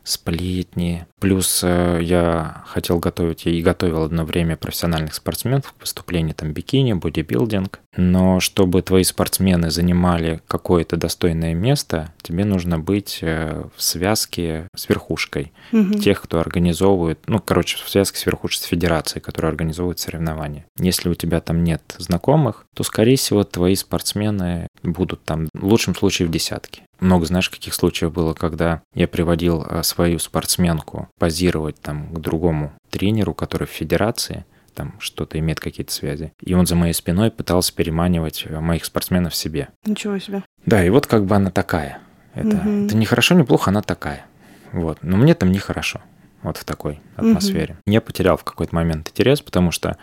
[0.08, 1.06] сплетни.
[1.20, 6.52] Плюс э, я хотел готовить, я и готовил одно время профессиональных спортсменов к выступлению там
[6.52, 7.80] бикини, бодибилдинг.
[7.96, 14.88] Но чтобы твои спортсмены занимали какое-то достойное место, тебе нужно быть э, в связке с
[14.88, 15.98] верхушкой угу.
[15.98, 20.64] тех, кто организовывает, ну, короче, в связке с верхушкой с федерацией, которая организовывает соревнования.
[20.78, 25.94] Если у тебя там нет знакомых, то, скорее всего, твои спортсмены будут там в лучшем
[25.94, 26.82] случае в десятке.
[27.00, 32.72] Много, знаешь, каких случаев было, когда я приводил э, свою спортсменку позировать там к другому
[32.90, 36.32] тренеру, который в федерации, там что-то имеет какие-то связи.
[36.40, 39.68] И он за моей спиной пытался переманивать э, моих спортсменов себе.
[39.84, 40.42] Ничего себе.
[40.66, 41.98] Да, и вот как бы она такая.
[42.34, 42.86] Это, угу.
[42.86, 44.26] это не хорошо, не плохо, она такая.
[44.72, 44.98] Вот.
[45.02, 46.00] Но мне там нехорошо.
[46.42, 47.74] Вот в такой атмосфере.
[47.74, 47.92] Угу.
[47.92, 49.98] Я потерял в какой-то момент интерес, потому что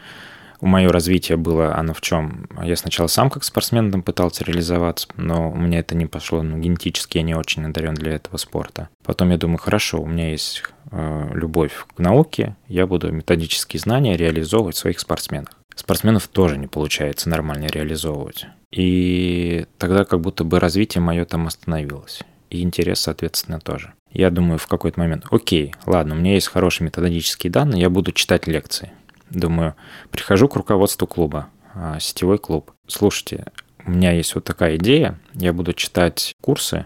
[0.61, 2.47] мое развитие было, оно в чем?
[2.63, 6.57] Я сначала сам как спортсмен там пытался реализоваться, но у меня это не пошло, ну,
[6.57, 8.89] генетически я не очень одарен для этого спорта.
[9.03, 14.17] Потом я думаю, хорошо, у меня есть э, любовь к науке, я буду методические знания
[14.17, 15.49] реализовывать в своих спортсменах.
[15.75, 18.47] Спортсменов тоже не получается нормально реализовывать.
[18.71, 22.21] И тогда как будто бы развитие мое там остановилось.
[22.49, 23.93] И интерес, соответственно, тоже.
[24.11, 28.13] Я думаю в какой-то момент, окей, ладно, у меня есть хорошие методические данные, я буду
[28.13, 28.91] читать лекции.
[29.35, 29.75] Думаю,
[30.11, 32.71] прихожу к руководству клуба, а, сетевой клуб.
[32.87, 33.45] Слушайте,
[33.85, 36.85] у меня есть вот такая идея, я буду читать курсы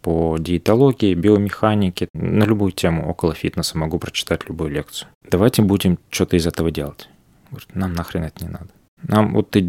[0.00, 5.10] по диетологии, биомеханике, на любую тему около фитнеса могу прочитать любую лекцию.
[5.30, 7.10] Давайте будем что-то из этого делать.
[7.50, 8.68] Говорит, нам нахрен это не надо.
[9.02, 9.68] Нам вот ты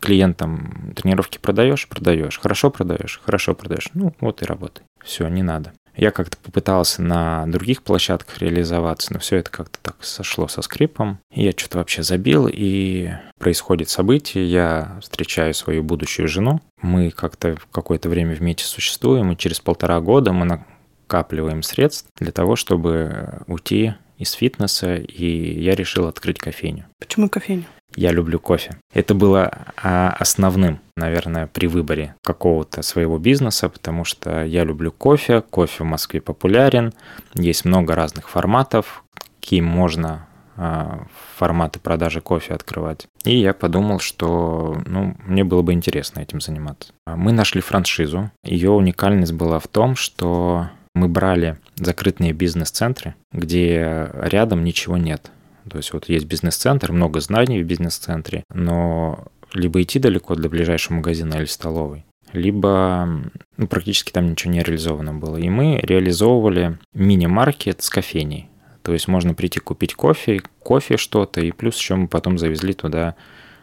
[0.00, 4.84] клиентам тренировки продаешь, продаешь, хорошо продаешь, хорошо продаешь, ну вот и работай.
[5.02, 5.72] Все, не надо.
[5.96, 11.18] Я как-то попытался на других площадках реализоваться, но все это как-то так сошло со скрипом.
[11.32, 16.60] Я что-то вообще забил, и происходит событие, я встречаю свою будущую жену.
[16.80, 20.64] Мы как-то какое-то время вместе существуем, и через полтора года мы на
[21.10, 26.86] накапливаем средств для того, чтобы уйти из фитнеса, и я решил открыть кофейню.
[27.00, 27.64] Почему кофейню?
[27.96, 28.76] Я люблю кофе.
[28.92, 29.50] Это было
[29.82, 35.86] а, основным, наверное, при выборе какого-то своего бизнеса, потому что я люблю кофе, кофе в
[35.86, 36.92] Москве популярен,
[37.34, 39.04] есть много разных форматов,
[39.40, 40.26] какие можно
[40.56, 43.06] а, форматы продажи кофе открывать.
[43.24, 46.92] И я подумал, что ну, мне было бы интересно этим заниматься.
[47.06, 48.30] Мы нашли франшизу.
[48.44, 55.30] Ее уникальность была в том, что мы брали закрытые бизнес-центры, где рядом ничего нет.
[55.68, 60.96] То есть вот есть бизнес-центр, много знаний в бизнес-центре, но либо идти далеко до ближайшего
[60.96, 63.08] магазина или столовой, либо
[63.56, 65.36] ну, практически там ничего не реализовано было.
[65.36, 68.48] И мы реализовывали мини-маркет с кофейней.
[68.82, 73.14] То есть можно прийти купить кофе, кофе что-то, и плюс еще мы потом завезли туда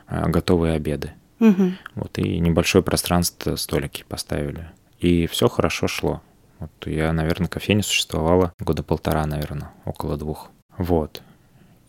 [0.05, 1.13] а, готовые обеды.
[1.39, 1.71] Угу.
[1.95, 4.69] Вот и небольшое пространство, столики поставили.
[4.99, 6.21] И все хорошо шло.
[6.59, 10.49] Вот я, наверное, кофейня существовала года полтора, наверное, около двух.
[10.77, 11.21] Вот.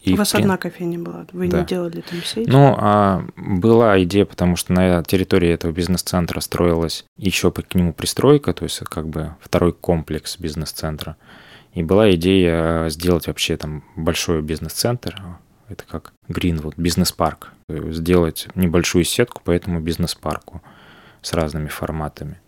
[0.03, 1.61] И У вас одна кофейня была, вы да.
[1.61, 2.47] не делали там сеть?
[2.49, 8.53] Ну, а, была идея, потому что на территории этого бизнес-центра строилась еще к нему пристройка,
[8.53, 11.17] то есть как бы второй комплекс бизнес-центра.
[11.75, 15.21] И была идея сделать вообще там большой бизнес-центр,
[15.69, 20.63] это как Гринвуд, бизнес-парк, сделать небольшую сетку по этому бизнес-парку
[21.23, 22.41] с разными форматами.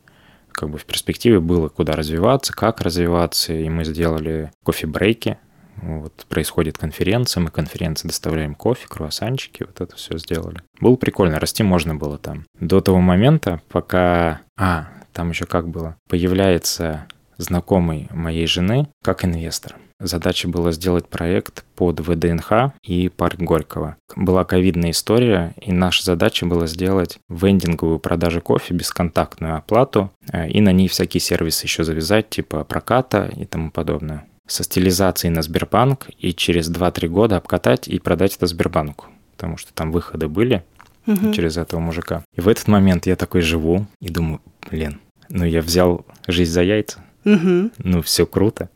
[0.53, 5.39] Как бы в перспективе было куда развиваться, как развиваться, и мы сделали кофе-брейки,
[5.83, 10.61] вот происходит конференция, мы конференции доставляем кофе, круассанчики, вот это все сделали.
[10.81, 12.45] Было прикольно, расти можно было там.
[12.59, 14.41] До того момента, пока...
[14.57, 15.97] А, там еще как было.
[16.09, 19.77] Появляется знакомый моей жены как инвестор.
[20.01, 23.97] Задача была сделать проект под ВДНХ и парк Горького.
[24.17, 30.63] Была ковидная история, и наша задача была сделать вендинговую продажу кофе, бесконтактную оплату, э, и
[30.63, 36.09] на ней всякие сервисы еще завязать, типа проката и тому подобное со стилизацией на Сбербанк
[36.19, 39.07] и через 2-3 года обкатать и продать это Сбербанку.
[39.37, 40.65] Потому что там выходы были
[41.07, 41.33] угу.
[41.33, 42.25] через этого мужика.
[42.35, 46.63] И в этот момент я такой живу и думаю, блин, ну я взял жизнь за
[46.63, 47.05] яйца.
[47.25, 47.71] Угу.
[47.79, 48.69] Ну все круто.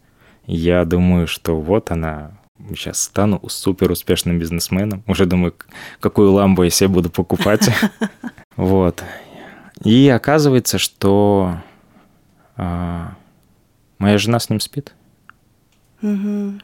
[0.47, 2.39] Я думаю, что вот она,
[2.71, 5.03] сейчас стану супер успешным бизнесменом.
[5.07, 5.55] Уже думаю,
[6.01, 7.69] какую ламбу я себе буду покупать.
[8.57, 9.03] Вот.
[9.83, 11.57] И оказывается, что
[12.57, 13.15] а,
[13.99, 14.95] моя жена с ним спит.
[16.05, 16.61] Угу.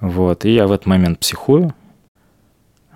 [0.00, 1.74] Вот, и я в этот момент психую,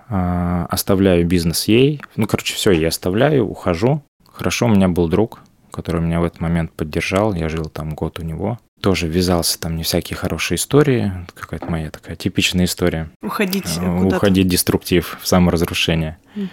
[0.08, 2.02] а, оставляю бизнес ей.
[2.16, 4.02] Ну, короче, все, я оставляю, ухожу.
[4.30, 7.34] Хорошо, у меня был друг, который меня в этот момент поддержал.
[7.34, 8.58] Я жил там год у него.
[8.80, 11.12] Тоже ввязался там не всякие хорошие истории.
[11.34, 13.10] Какая-то моя такая типичная история.
[13.22, 16.18] Уходить а, Уходить деструктив, в саморазрушение.
[16.36, 16.48] Угу.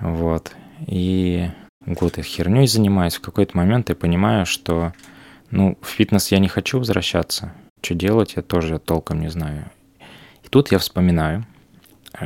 [0.00, 0.52] Вот.
[0.86, 1.50] И
[1.86, 3.16] год я херней занимаюсь.
[3.16, 4.92] В какой-то момент я понимаю, что
[5.50, 7.52] ну, в фитнес я не хочу возвращаться.
[7.82, 9.70] Что делать, я тоже толком не знаю.
[10.42, 11.46] И тут я вспоминаю,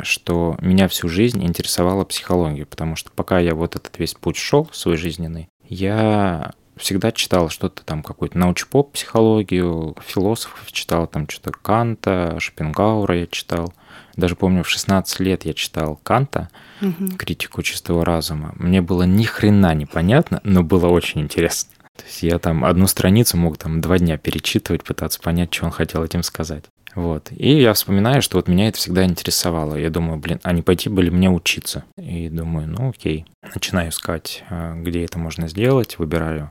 [0.02, 4.68] что меня всю жизнь интересовала психология, потому что пока я вот этот весь путь шел,
[4.72, 12.36] свой жизненный, я всегда читал что-то там, какую-то научпоп психологию, философов читал, там что-то Канта,
[12.38, 13.72] Шопенгаура я читал.
[14.16, 16.48] Даже помню, в 16 лет я читал Канта,
[16.80, 17.16] угу.
[17.16, 18.52] критику чистого разума.
[18.56, 21.70] Мне было ни хрена непонятно, но было очень интересно.
[21.96, 25.70] То есть я там одну страницу мог там два дня перечитывать, пытаться понять, что он
[25.70, 26.64] хотел этим сказать.
[26.94, 27.30] Вот.
[27.30, 29.76] И я вспоминаю, что вот меня это всегда интересовало.
[29.76, 31.84] Я думаю, блин, а не пойти бы ли мне учиться?
[31.96, 33.26] И думаю, ну окей.
[33.54, 35.98] Начинаю искать, а, где это можно сделать.
[35.98, 36.50] Выбираю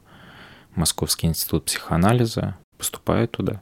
[0.75, 3.62] Московский институт психоанализа, поступаю туда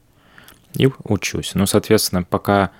[0.77, 1.55] и учусь.
[1.55, 2.71] Ну, соответственно, пока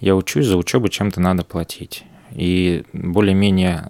[0.00, 2.04] я учусь, за учебу чем-то надо платить.
[2.32, 3.84] И более-менее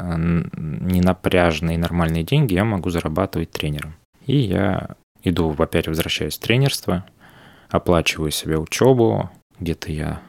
[0.57, 3.95] ненапряжные нормальные деньги я могу зарабатывать тренером.
[4.27, 7.05] И я иду, опять возвращаюсь в тренерство,
[7.69, 9.31] оплачиваю себе учебу.
[9.59, 10.21] Где-то я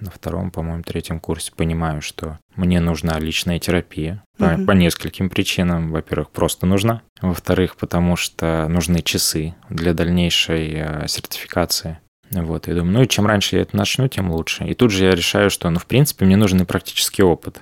[0.00, 4.66] на втором, по-моему, третьем курсе понимаю, что мне нужна личная терапия по, угу.
[4.66, 5.92] по нескольким причинам.
[5.92, 7.02] Во-первых, просто нужна.
[7.20, 11.98] Во-вторых, потому что нужны часы для дальнейшей э, сертификации.
[12.30, 14.64] Вот, я думаю, ну и чем раньше я это начну, тем лучше.
[14.64, 17.60] И тут же я решаю, что, ну, в принципе, мне нужен и практический опыт.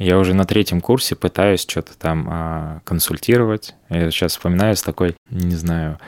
[0.00, 3.74] Я уже на третьем курсе пытаюсь что-то там а, консультировать.
[3.90, 5.98] Я сейчас вспоминаю с такой, не знаю,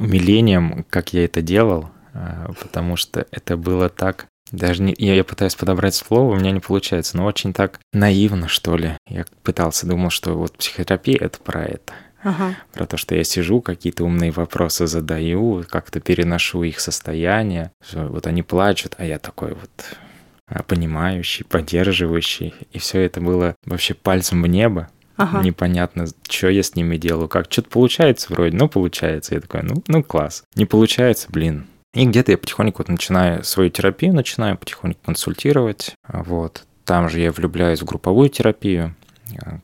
[0.00, 5.22] умилением, как я это делал, а, потому что это было так даже не, я, я
[5.22, 8.96] пытаюсь подобрать слово, у меня не получается, но очень так наивно, что ли.
[9.08, 11.92] Я пытался, думал, что вот психотерапия это про это.
[12.24, 12.56] Ага.
[12.72, 17.70] Про то, что я сижу, какие-то умные вопросы задаю, как-то переношу их состояние.
[17.92, 19.70] Вот они плачут, а я такой вот
[20.66, 22.54] понимающий, поддерживающий.
[22.72, 24.88] И все это было вообще пальцем в небо.
[25.16, 25.42] ага.
[25.42, 27.50] непонятно, что я с ними делаю, как.
[27.50, 29.34] Что-то получается вроде, ну, получается.
[29.34, 30.44] Я такой, ну, ну, класс.
[30.54, 31.66] Не получается, блин.
[31.94, 35.94] И где-то я потихоньку вот начинаю свою терапию, начинаю потихоньку консультировать.
[36.06, 36.64] Вот.
[36.84, 38.94] Там же я влюбляюсь в групповую терапию.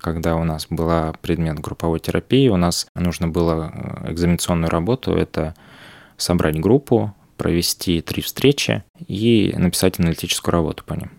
[0.00, 5.54] Когда у нас была предмет групповой терапии, у нас нужно было э, экзаменационную работу, это
[6.16, 11.10] собрать группу, провести три встречи и написать аналитическую работу по ним.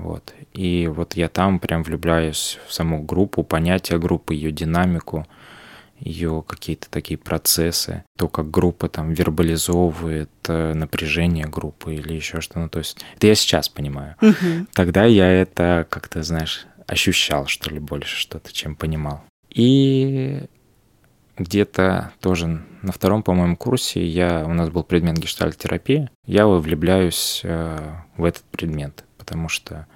[0.00, 0.34] Вот.
[0.52, 5.28] И вот я там прям влюбляюсь в саму группу, понятие группы, ее динамику,
[6.00, 12.58] ее какие-то такие процессы, то, как группа там вербализовывает э, напряжение группы или еще что-то.
[12.58, 14.16] Ну, то есть это я сейчас понимаю.
[14.20, 14.66] Угу.
[14.74, 19.22] Тогда я это как-то, знаешь, ощущал, что ли, больше что-то, чем понимал.
[19.50, 20.42] И
[21.40, 27.78] где-то тоже на втором, по-моему, курсе я, у нас был предмет гештальт-терапия, я влюбляюсь э,
[28.16, 29.86] в этот предмет, потому что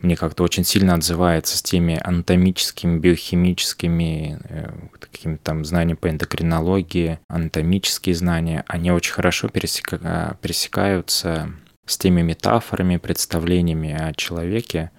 [0.00, 7.18] мне как-то очень сильно отзывается с теми анатомическими, биохимическими, э, какими-то там знаниями по эндокринологии,
[7.28, 10.38] анатомические знания, они очень хорошо пересека...
[10.40, 11.52] пересекаются
[11.84, 14.90] с теми метафорами, представлениями о человеке,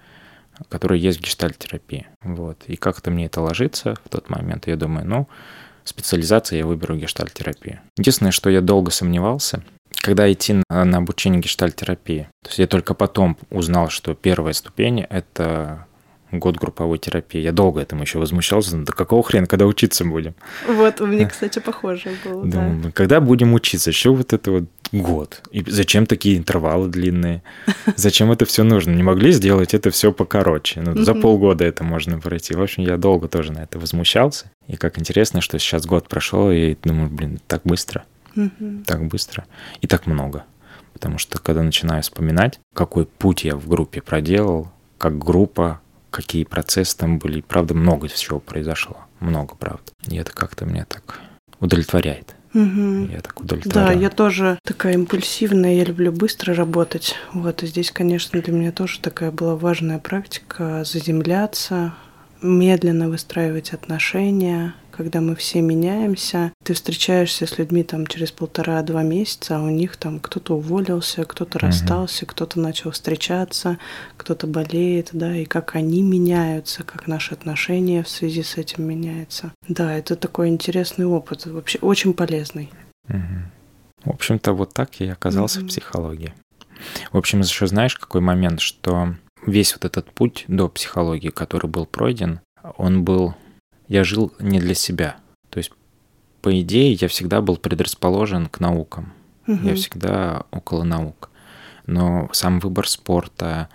[0.68, 2.06] которые есть в гештальтерапии.
[2.22, 2.64] Вот.
[2.66, 4.66] И как-то мне это ложится в тот момент.
[4.66, 5.28] Я думаю, ну,
[5.84, 7.80] специализация я выберу гештальтерапию.
[7.96, 9.62] Единственное, что я долго сомневался,
[10.00, 12.28] когда идти на, на обучение гештальтерапии.
[12.42, 15.86] То есть я только потом узнал, что первая ступень— это
[16.32, 17.40] год групповой терапии.
[17.40, 18.76] Я долго этому еще возмущался.
[18.76, 20.34] Да какого хрена, когда учиться будем?
[20.68, 22.44] Вот, у меня, кстати, похоже было.
[22.44, 22.90] Думаю, да.
[22.92, 23.92] когда будем учиться?
[23.92, 25.42] Что вот это вот год?
[25.50, 27.42] И зачем такие интервалы длинные?
[27.96, 28.90] Зачем это все нужно?
[28.90, 30.80] Не могли сделать это все покороче?
[30.80, 32.54] Ну, за полгода это можно пройти.
[32.54, 34.50] В общем, я долго тоже на это возмущался.
[34.66, 38.04] И как интересно, что сейчас год прошел, и думаю, блин, так быстро
[38.86, 39.46] так быстро
[39.80, 40.44] и так много.
[40.92, 46.96] Потому что когда начинаю вспоминать, какой путь я в группе проделал, как группа, какие процессы
[46.96, 48.98] там были, правда, много всего произошло.
[49.20, 49.92] Много, правда.
[50.08, 51.20] И это как-то меня так
[51.60, 52.34] удовлетворяет.
[52.52, 53.08] Угу.
[53.12, 53.94] Я так удовлетворяю.
[53.94, 57.14] Да, я тоже такая импульсивная, я люблю быстро работать.
[57.32, 61.94] Вот, и здесь, конечно, для меня тоже такая была важная практика заземляться,
[62.42, 66.52] медленно выстраивать отношения, когда мы все меняемся.
[66.64, 71.58] Ты встречаешься с людьми там через полтора-два месяца, а у них там кто-то уволился, кто-то
[71.58, 71.66] угу.
[71.66, 73.78] расстался, кто-то начал встречаться,
[74.16, 79.52] кто-то болеет, да, и как они меняются, как наши отношения в связи с этим меняются.
[79.68, 82.70] Да, это такой интересный опыт, вообще очень полезный.
[83.08, 84.04] Угу.
[84.04, 85.66] В общем-то, вот так я и оказался угу.
[85.66, 86.34] в психологии.
[87.12, 89.14] В общем, еще знаешь, какой момент, что
[89.46, 92.40] весь вот этот путь до психологии, который был пройден,
[92.76, 93.34] он был
[93.90, 95.16] я жил не для себя.
[95.50, 95.72] То есть,
[96.40, 99.12] по идее, я всегда был предрасположен к наукам.
[99.48, 99.58] Угу.
[99.66, 101.28] Я всегда около наук.
[101.86, 103.68] Но сам выбор спорта,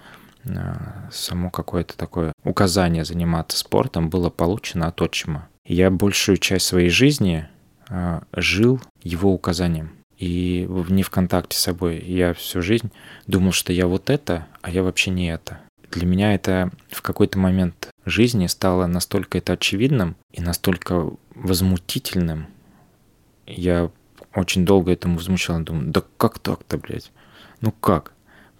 [0.45, 0.75] э,
[1.12, 5.49] само какое-то такое указание заниматься спортом было получено от отчима.
[5.65, 7.49] Я большую часть своей жизни
[7.89, 9.91] э, жил его указанием.
[10.17, 11.99] И не в контакте с собой.
[11.99, 12.89] Я всю жизнь
[13.28, 15.60] думал, что я вот это, а я вообще не это.
[15.91, 22.48] Для меня это в какой-то момент жизни стало настолько это очевидным и настолько возмутительным.
[23.45, 23.91] Я
[24.34, 27.12] очень долго этому возмущал, думаю, да как так-то, блядь?
[27.62, 28.13] Ну как?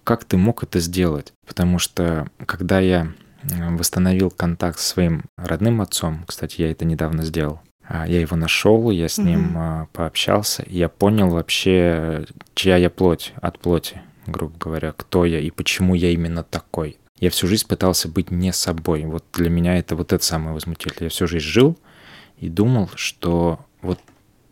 [0.04, 1.34] Как ты мог это сделать?
[1.48, 3.12] Потому что когда я
[3.44, 8.90] восстановил контакт со своим родным отцом, кстати, я это недавно сделал, а, я его нашел,
[8.90, 9.88] я с ним mm-hmm.
[9.94, 15.52] пообщался, и я понял вообще, чья я плоть от плоти, грубо говоря, кто я и
[15.52, 16.98] почему я именно такой.
[17.20, 19.06] Я всю жизнь пытался быть не собой.
[19.06, 21.06] Вот для меня это вот это самое возмутительное.
[21.06, 21.78] Я всю жизнь жил
[22.38, 24.00] и думал, что вот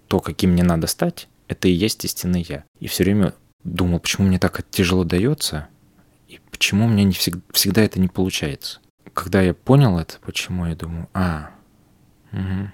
[0.07, 2.63] то, каким мне надо стать, это и есть истинный я.
[2.79, 5.67] И все время думал, почему мне так тяжело дается,
[6.27, 8.79] и почему у меня не всегда, всегда это не получается.
[9.13, 11.51] Когда я понял это, почему я думаю, а,
[12.31, 12.71] угу,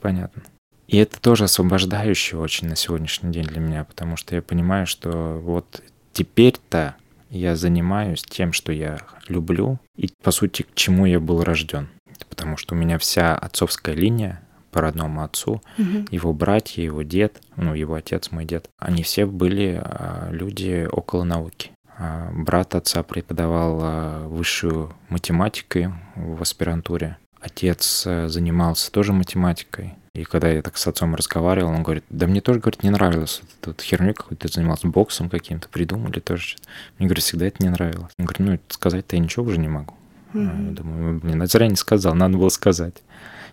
[0.00, 0.42] понятно.
[0.86, 5.40] И это тоже освобождающее очень на сегодняшний день для меня, потому что я понимаю, что
[5.42, 5.82] вот
[6.12, 6.94] теперь-то
[7.34, 11.88] я занимаюсь тем, что я люблю и, по сути, к чему я был рожден.
[12.28, 16.06] Потому что у меня вся отцовская линия по родному отцу, угу.
[16.10, 21.22] его братья, его дед, ну, его отец, мой дед, они все были а, люди около
[21.22, 21.70] науки.
[21.96, 27.18] А, брат отца преподавал а, высшую математику в аспирантуре.
[27.40, 29.94] Отец э, занимался тоже математикой.
[30.14, 33.42] И когда я так с отцом разговаривал, он говорит, да мне тоже, говорит, не нравилось.
[33.60, 36.68] Тут херню какой-то занимался, боксом каким-то, придумали тоже что-то.
[36.98, 38.12] Мне, говорит, всегда это не нравилось.
[38.18, 39.94] Он говорит, ну, сказать-то я ничего уже не могу.
[40.32, 40.66] Mm-hmm.
[40.68, 42.94] Я думаю, блин, а зря не сказал, надо было сказать.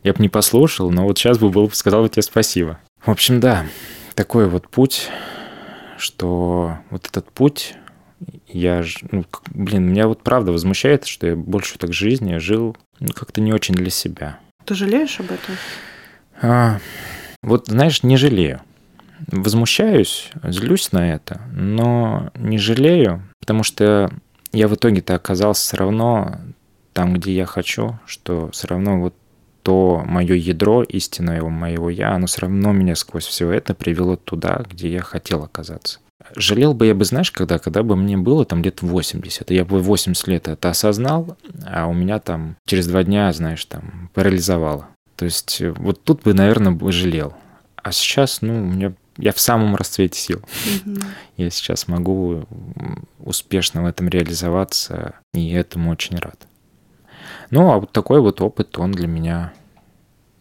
[0.04, 2.80] Я бы не послушал, но вот сейчас бы был, сказал бы тебе спасибо.
[3.04, 3.66] В общем, да,
[4.14, 5.10] такой вот путь,
[5.98, 7.74] что вот этот путь,
[8.48, 13.42] я, ну, блин, меня вот правда возмущает, что я больше так жизни жил ну, как-то
[13.42, 14.38] не очень для себя.
[14.66, 15.56] Ты жалеешь об этом?
[16.42, 16.80] А,
[17.44, 18.62] вот, знаешь, не жалею.
[19.28, 24.12] Возмущаюсь, злюсь на это, но не жалею, потому что
[24.52, 26.38] я в итоге-то оказался все равно
[26.94, 29.16] там, где я хочу, что все равно вот
[29.64, 34.64] то мое ядро истинное моего я, оно все равно меня сквозь все это привело туда,
[34.68, 36.00] где я хотел оказаться.
[36.36, 39.66] Жалел бы я бы, знаешь, когда, когда бы мне было там лет 80, и я
[39.66, 44.88] бы 80 лет это осознал, а у меня там через два дня, знаешь, там парализовало.
[45.22, 47.36] То есть э, вот тут бы, наверное, бы жалел.
[47.76, 50.40] А сейчас, ну, у меня я в самом расцвете сил.
[50.40, 51.04] Mm-hmm.
[51.38, 52.48] Я сейчас могу
[53.20, 56.48] успешно в этом реализоваться, и этому очень рад.
[57.52, 59.54] Ну, а вот такой вот опыт, он для меня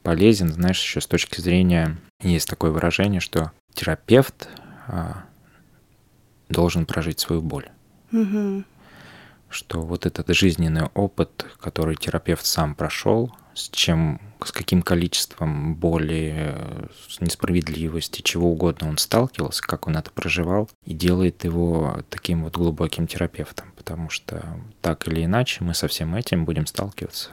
[0.02, 4.48] полезен, знаешь, еще с точки зрения, есть такое выражение, что терапевт
[4.86, 5.24] а,
[6.48, 7.68] должен прожить свою боль.
[8.12, 8.64] Угу.
[9.50, 16.56] Что вот этот жизненный опыт, который терапевт сам прошел, с чем, с каким количеством боли,
[17.20, 23.06] несправедливости, чего угодно он сталкивался, как он это проживал, и делает его таким вот глубоким
[23.06, 24.44] терапевтом, потому что
[24.80, 27.30] так или иначе мы со всем этим будем сталкиваться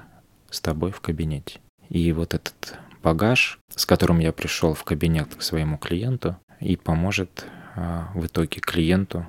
[0.49, 1.59] с тобой в кабинете.
[1.89, 7.45] И вот этот багаж, с которым я пришел в кабинет к своему клиенту, и поможет
[7.75, 9.25] а, в итоге клиенту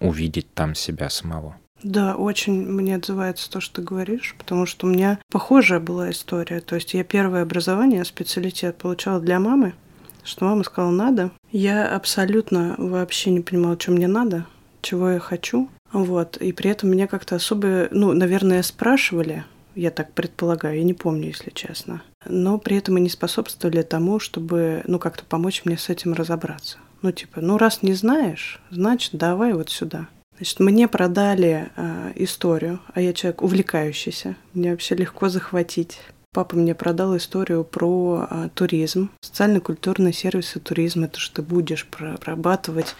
[0.00, 1.56] увидеть там себя самого.
[1.82, 6.60] Да, очень мне отзывается то, что ты говоришь, потому что у меня похожая была история.
[6.60, 9.74] То есть я первое образование, специалитет получала для мамы,
[10.22, 11.30] что мама сказала «надо».
[11.50, 14.46] Я абсолютно вообще не понимала, что мне надо,
[14.80, 15.68] чего я хочу.
[15.92, 16.36] Вот.
[16.38, 21.28] И при этом меня как-то особо, ну, наверное, спрашивали, я так предполагаю, я не помню,
[21.28, 22.02] если честно.
[22.26, 26.78] Но при этом и не способствовали тому, чтобы, ну, как-то помочь мне с этим разобраться.
[27.02, 30.08] Ну, типа, ну, раз не знаешь, значит, давай вот сюда.
[30.36, 35.98] Значит, мне продали э, историю, а я человек увлекающийся, мне вообще легко захватить.
[36.32, 42.96] Папа мне продал историю про э, туризм, социально-культурные сервисы туризма, это что ты будешь прорабатывать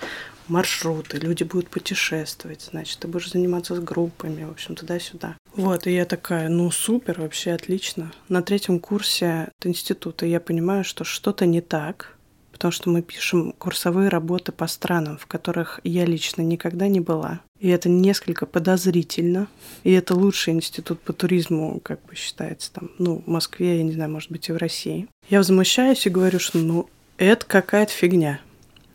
[0.49, 5.37] маршруты, люди будут путешествовать, значит, ты будешь заниматься с группами, в общем, туда-сюда.
[5.55, 8.13] Вот, и я такая, ну супер, вообще отлично.
[8.29, 12.17] На третьем курсе института я понимаю, что что-то не так,
[12.63, 17.41] потому что мы пишем курсовые работы по странам, в которых я лично никогда не была.
[17.59, 19.49] И это несколько подозрительно.
[19.83, 23.91] И это лучший институт по туризму, как бы считается там, ну, в Москве, я не
[23.91, 25.09] знаю, может быть, и в России.
[25.29, 26.89] Я возмущаюсь и говорю, что, ну,
[27.19, 28.41] это какая-то фигня.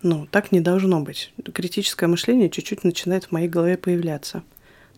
[0.02, 1.34] Ну, так не должно быть.
[1.54, 4.44] Критическое мышление чуть-чуть начинает в моей голове появляться.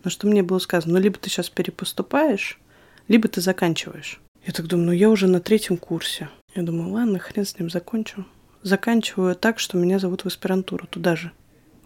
[0.04, 0.92] Но что мне было сказано?
[0.92, 2.60] Ну, либо ты сейчас перепоступаешь,
[3.08, 4.20] либо ты заканчиваешь.
[4.46, 6.28] Я так думаю, ну я уже на третьем курсе.
[6.54, 8.24] Я думаю, ладно, хрен с ним закончу
[8.62, 11.32] заканчиваю так, что меня зовут в аспирантуру туда же.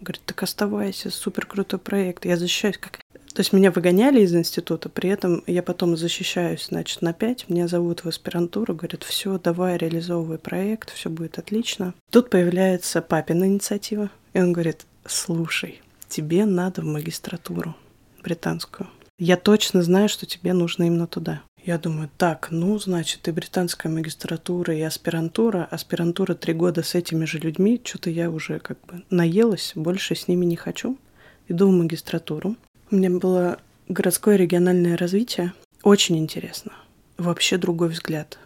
[0.00, 2.24] Говорит, так оставайся, супер крутой проект.
[2.24, 3.00] Я защищаюсь как...
[3.34, 7.66] То есть меня выгоняли из института, при этом я потом защищаюсь, значит, на пять, меня
[7.66, 11.94] зовут в аспирантуру, говорят, все, давай, реализовывай проект, все будет отлично.
[12.10, 17.74] Тут появляется папина инициатива, и он говорит, слушай, тебе надо в магистратуру
[18.22, 18.88] британскую.
[19.18, 21.42] Я точно знаю, что тебе нужно именно туда.
[21.64, 25.64] Я думаю, так, ну, значит, и британская магистратура, и аспирантура.
[25.70, 27.80] Аспирантура три года с этими же людьми.
[27.82, 30.98] Что-то я уже как бы наелась, больше с ними не хочу.
[31.48, 32.56] Иду в магистратуру.
[32.90, 33.58] У меня было
[33.88, 35.54] городское региональное развитие.
[35.82, 36.72] Очень интересно.
[37.16, 38.38] Вообще другой взгляд.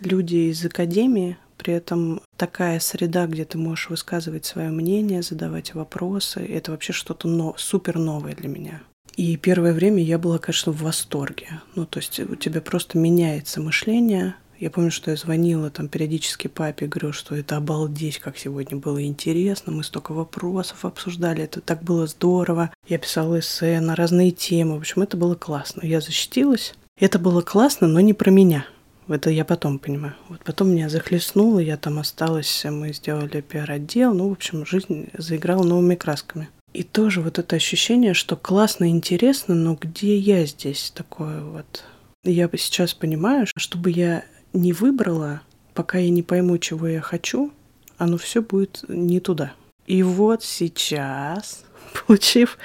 [0.00, 6.40] Люди из академии, при этом такая среда, где ты можешь высказывать свое мнение, задавать вопросы.
[6.40, 8.82] Это вообще что-то но, супер новое для меня.
[9.16, 11.62] И первое время я была, конечно, в восторге.
[11.74, 14.36] Ну, то есть у тебя просто меняется мышление.
[14.58, 19.04] Я помню, что я звонила там периодически папе, говорю, что это обалдеть, как сегодня было
[19.04, 22.70] интересно, мы столько вопросов обсуждали, это так было здорово.
[22.88, 25.84] Я писала эссе на разные темы, в общем, это было классно.
[25.84, 26.74] Я защитилась.
[26.98, 28.66] Это было классно, но не про меня.
[29.08, 30.14] Это я потом понимаю.
[30.28, 35.62] Вот потом меня захлестнуло, я там осталась, мы сделали пиар-отдел, ну, в общем, жизнь заиграла
[35.62, 36.48] новыми красками.
[36.76, 41.84] И тоже вот это ощущение, что классно, интересно, но где я здесь такое вот?
[42.22, 45.40] Я сейчас понимаю, что чтобы я не выбрала,
[45.72, 47.50] пока я не пойму, чего я хочу,
[47.96, 49.54] оно все будет не туда.
[49.86, 51.64] И вот сейчас,
[52.06, 52.58] получив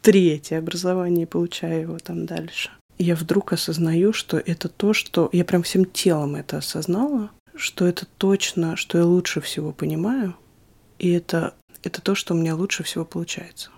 [0.00, 5.64] третье образование, получаю его там дальше, я вдруг осознаю, что это то, что я прям
[5.64, 10.36] всем телом это осознала, что это точно, что я лучше всего понимаю,
[11.00, 11.54] и это
[11.86, 13.70] это то, что у меня лучше всего получается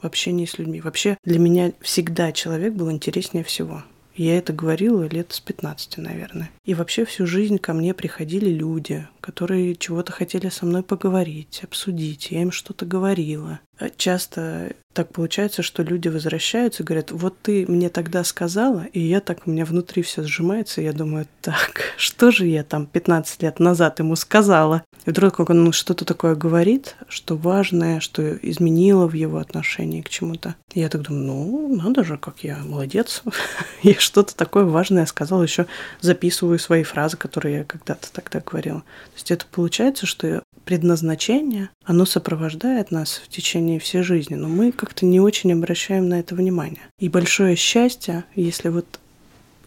[0.00, 0.80] в общении с людьми.
[0.80, 3.84] Вообще для меня всегда человек был интереснее всего.
[4.14, 6.50] Я это говорила лет с 15, наверное.
[6.64, 12.30] И вообще всю жизнь ко мне приходили люди, которые чего-то хотели со мной поговорить, обсудить.
[12.30, 13.60] Я им что-то говорила.
[13.96, 19.20] часто так получается, что люди возвращаются и говорят, вот ты мне тогда сказала, и я
[19.20, 23.42] так, у меня внутри все сжимается, и я думаю, так, что же я там 15
[23.42, 24.84] лет назад ему сказала?
[25.04, 30.08] И вдруг как он что-то такое говорит, что важное, что изменило в его отношении к
[30.08, 30.54] чему-то.
[30.74, 33.22] Я так думаю, ну, надо же, как я молодец.
[33.82, 35.66] я что-то такое важное сказала, еще
[36.00, 38.80] записываю свои фразы, которые я когда-то тогда говорила.
[38.80, 44.72] То есть это получается, что предназначение, оно сопровождает нас в течение всей жизни, но мы
[44.72, 46.82] как-то не очень обращаем на это внимание.
[46.98, 48.98] И большое счастье, если вот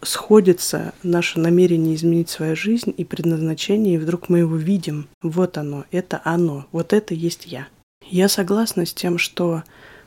[0.02, 5.08] сходится наше намерение изменить свою жизнь и предназначение, и вдруг мы его видим.
[5.22, 7.68] Вот оно, это оно, вот это есть я.
[8.08, 9.62] Я согласна с тем, что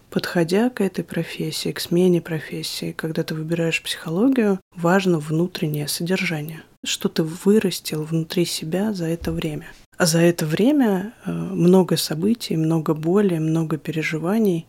[0.09, 7.09] подходя к этой профессии, к смене профессии, когда ты выбираешь психологию, важно внутреннее содержание, что
[7.09, 9.67] ты вырастил внутри себя за это время.
[9.99, 14.65] А за это время э, много событий, много боли, много переживаний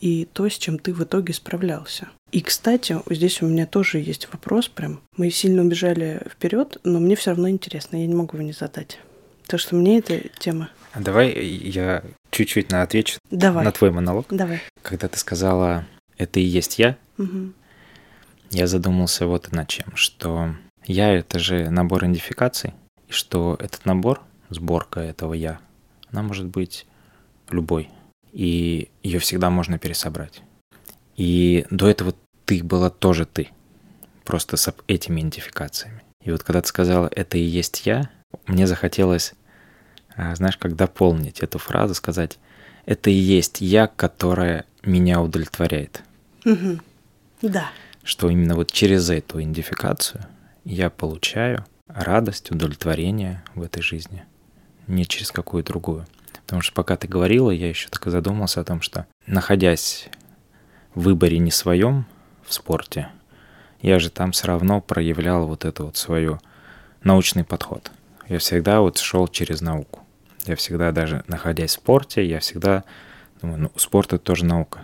[0.00, 2.08] и то, с чем ты в итоге справлялся.
[2.32, 5.00] И, кстати, здесь у меня тоже есть вопрос прям.
[5.16, 8.98] Мы сильно убежали вперед, но мне все равно интересно, я не могу его не задать.
[9.46, 10.70] То, что мне эта тема.
[10.94, 12.02] А давай я
[12.32, 13.64] чуть-чуть на отвечу давай.
[13.64, 14.26] на твой монолог.
[14.30, 14.60] Давай.
[14.82, 15.86] Когда ты сказала
[16.18, 17.52] «это и есть я», угу.
[18.50, 20.56] я задумался вот над чем, что
[20.86, 22.74] я— это же набор идентификаций,
[23.06, 25.60] и что этот набор— сборка этого «я»,
[26.10, 26.86] она может быть
[27.50, 27.90] любой,
[28.32, 30.42] и ее всегда можно пересобрать.
[31.16, 33.48] И до этого ты была тоже ты,
[34.24, 36.02] просто с этими идентификациями.
[36.22, 38.10] И вот когда ты сказала «это и есть я»,
[38.46, 39.34] мне захотелось,
[40.16, 42.38] а, знаешь, как дополнить эту фразу, сказать
[42.84, 46.02] «это и есть я, которая меня удовлетворяет».
[46.44, 46.80] Угу.
[47.42, 47.70] Да.
[48.02, 50.24] Что именно вот через эту идентификацию
[50.64, 54.24] я получаю радость, удовлетворение в этой жизни–
[54.86, 56.06] не через какую другую.
[56.44, 60.08] Потому что пока ты говорила, я еще так и задумался о том, что находясь
[60.94, 62.06] в выборе не своем
[62.44, 63.08] в спорте,
[63.82, 66.40] я же там все равно проявлял вот это вот свое
[67.02, 67.90] научный подход.
[68.28, 70.00] Я всегда вот шел через науку.
[70.44, 72.84] Я всегда даже находясь в спорте, я всегда
[73.42, 74.80] думаю, ну, спорт это тоже наука.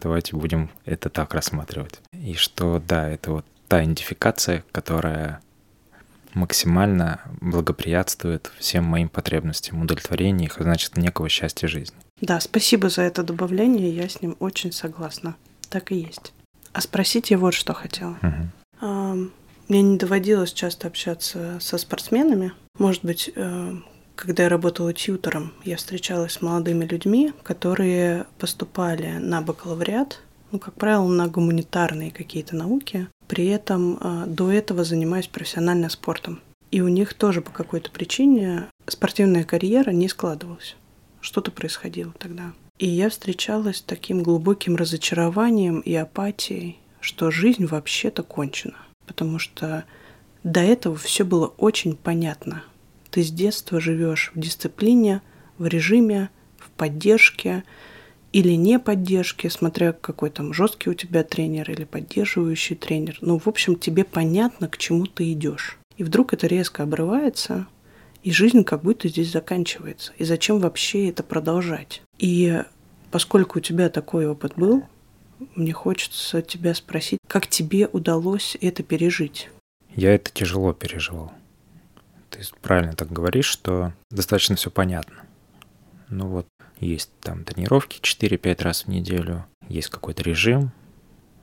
[0.00, 2.00] Давайте будем это так рассматривать.
[2.12, 5.40] И что, да, это вот та идентификация, которая
[6.36, 11.96] максимально благоприятствует всем моим потребностям, удовлетворению их, а значит, некого счастья жизни.
[12.20, 15.34] Да, спасибо за это добавление, я с ним очень согласна.
[15.68, 16.32] Так и есть.
[16.72, 18.18] А спросить я вот что хотела.
[18.22, 19.30] Угу.
[19.68, 22.52] Мне не доводилось часто общаться со спортсменами.
[22.78, 23.72] Может быть, э,
[24.14, 30.20] когда я работала тьютором, я встречалась с молодыми людьми, которые поступали на бакалавриат,
[30.52, 36.40] ну, как правило, на гуманитарные какие-то науки, при этом э, до этого занимаюсь профессионально спортом.
[36.70, 40.76] И у них тоже по какой-то причине спортивная карьера не складывалась.
[41.20, 42.52] Что-то происходило тогда.
[42.78, 48.76] И я встречалась с таким глубоким разочарованием и апатией, что жизнь вообще-то кончена.
[49.06, 49.84] Потому что
[50.44, 52.62] до этого все было очень понятно.
[53.10, 55.22] Ты с детства живешь в дисциплине,
[55.58, 57.64] в режиме, в поддержке,
[58.32, 63.18] или не поддержки, смотря какой там жесткий у тебя тренер или поддерживающий тренер.
[63.20, 65.78] Ну, в общем, тебе понятно, к чему ты идешь.
[65.96, 67.66] И вдруг это резко обрывается,
[68.22, 70.12] и жизнь как будто здесь заканчивается.
[70.18, 72.02] И зачем вообще это продолжать?
[72.18, 72.62] И
[73.10, 74.84] поскольку у тебя такой опыт был,
[75.54, 79.48] мне хочется тебя спросить, как тебе удалось это пережить?
[79.94, 81.32] Я это тяжело переживал.
[82.30, 85.24] Ты правильно так говоришь, что достаточно все понятно.
[86.08, 86.46] Ну вот
[86.80, 90.72] есть там тренировки 4-5 раз в неделю, есть какой-то режим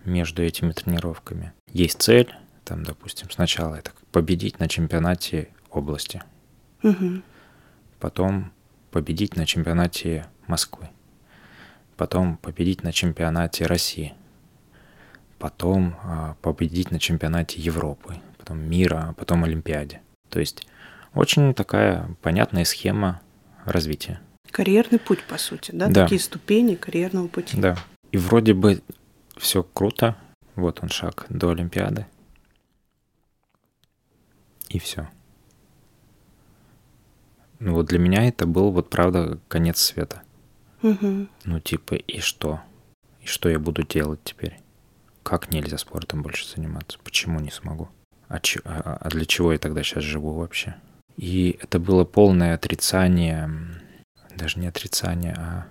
[0.05, 6.23] между этими тренировками, есть цель, там, допустим, сначала это победить на чемпионате области,
[6.81, 7.21] угу.
[7.99, 8.51] потом
[8.91, 10.89] победить на чемпионате Москвы,
[11.97, 14.13] потом победить на чемпионате России,
[15.39, 20.01] потом а, победить на чемпионате Европы, потом мира, а потом Олимпиаде.
[20.29, 20.67] То есть
[21.13, 23.21] очень такая понятная схема
[23.65, 24.19] развития.
[24.53, 25.87] Карьерный путь, по сути, да?
[25.87, 26.03] да?
[26.03, 27.59] Такие ступени карьерного пути.
[27.59, 27.75] Да.
[28.11, 28.83] И вроде бы
[29.35, 30.15] все круто.
[30.55, 32.05] Вот он шаг до Олимпиады.
[34.69, 35.09] И все.
[37.57, 40.21] Ну вот для меня это был вот правда конец света.
[40.83, 41.27] Угу.
[41.45, 42.61] Ну типа и что?
[43.21, 44.59] И что я буду делать теперь?
[45.23, 46.99] Как нельзя спортом больше заниматься?
[47.03, 47.89] Почему не смогу?
[48.27, 50.75] А, ч- а, а для чего я тогда сейчас живу вообще?
[51.17, 53.49] И это было полное отрицание
[54.35, 55.67] даже не отрицание, а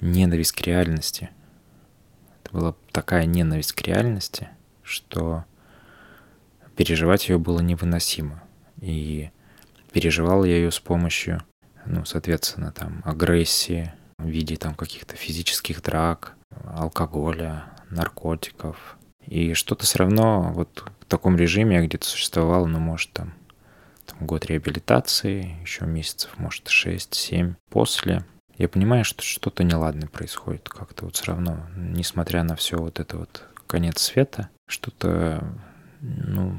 [0.00, 1.30] ненависть к реальности.
[2.42, 4.48] Это была такая ненависть к реальности,
[4.82, 5.44] что
[6.76, 8.42] переживать ее было невыносимо.
[8.80, 9.30] И
[9.92, 11.42] переживал я ее с помощью,
[11.84, 18.98] ну, соответственно, там, агрессии, в виде там каких-то физических драк, алкоголя, наркотиков.
[19.26, 23.34] И что-то все равно вот в таком режиме я где-то существовал, ну, может, там,
[24.08, 28.24] там год реабилитации, еще месяцев, может, 6-7 после.
[28.56, 33.18] Я понимаю, что что-то неладное происходит как-то вот все равно, несмотря на все вот это
[33.18, 35.44] вот конец света, что-то,
[36.00, 36.58] ну,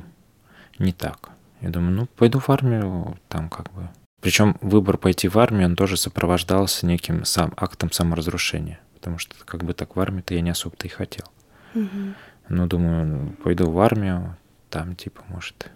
[0.77, 1.29] не так.
[1.61, 3.89] Я думаю, ну, пойду в армию, там как бы.
[4.21, 8.79] Причем выбор пойти в армию, он тоже сопровождался неким сам, актом саморазрушения.
[8.93, 11.25] Потому что как бы так в армию-то я не особо-то и хотел.
[11.73, 12.13] Угу.
[12.49, 14.37] Ну, думаю, пойду в армию,
[14.69, 15.71] там типа, может,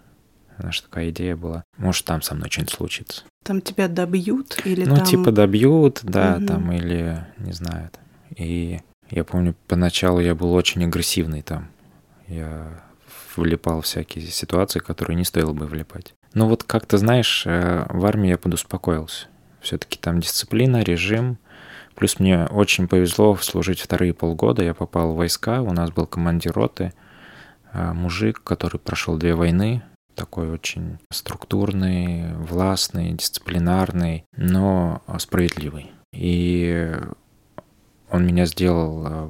[0.64, 3.24] наша такая идея была, может, там со мной что-нибудь случится.
[3.44, 5.06] Там тебя добьют или Ну, там...
[5.06, 6.48] типа добьют, да, угу.
[6.48, 7.92] там, или, не знаю.
[8.36, 11.68] И я помню, поначалу я был очень агрессивный там.
[12.28, 12.84] Я
[13.36, 16.14] влипал в всякие ситуации, которые не стоило бы влипать.
[16.34, 19.28] Но вот как-то, знаешь, э, в армии я подуспокоился.
[19.62, 21.38] Все-таки там дисциплина, режим.
[21.96, 24.64] Плюс мне очень повезло служить вторые полгода.
[24.64, 26.94] Я попал в войска, у нас был командир роты,
[27.72, 29.84] э, мужик, который прошел две войны,
[30.16, 35.92] такой очень структурный, властный, дисциплинарный, но справедливый.
[36.14, 36.96] И
[38.10, 39.30] он меня сделал э,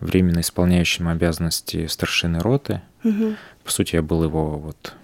[0.00, 2.80] временно исполняющим обязанности старшины роты.
[3.04, 3.34] Угу.
[3.64, 4.94] По сути, я был его вот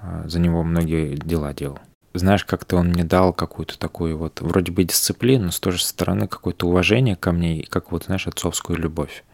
[0.00, 1.78] а, за него многие дела делал.
[2.14, 5.82] Знаешь, как-то он мне дал какую-то такую вот, вроде бы дисциплину, но с той же
[5.82, 9.24] стороны какое-то уважение ко мне, как вот, знаешь, отцовскую любовь.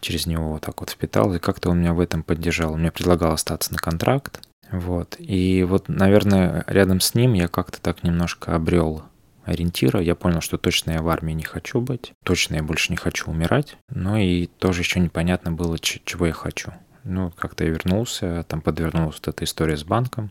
[0.00, 2.72] Через него вот так вот впитал, и как-то он меня в этом поддержал.
[2.72, 4.40] Он мне предлагал остаться на контракт,
[4.70, 5.16] вот.
[5.18, 9.02] И вот, наверное, рядом с ним я как-то так немножко обрел
[9.44, 10.00] ориентира.
[10.00, 13.30] Я понял, что точно я в армии не хочу быть, точно я больше не хочу
[13.30, 16.72] умирать, но и тоже еще непонятно было, чего я хочу.
[17.02, 20.30] Ну, как-то я вернулся, там подвернулась вот эта история с банком.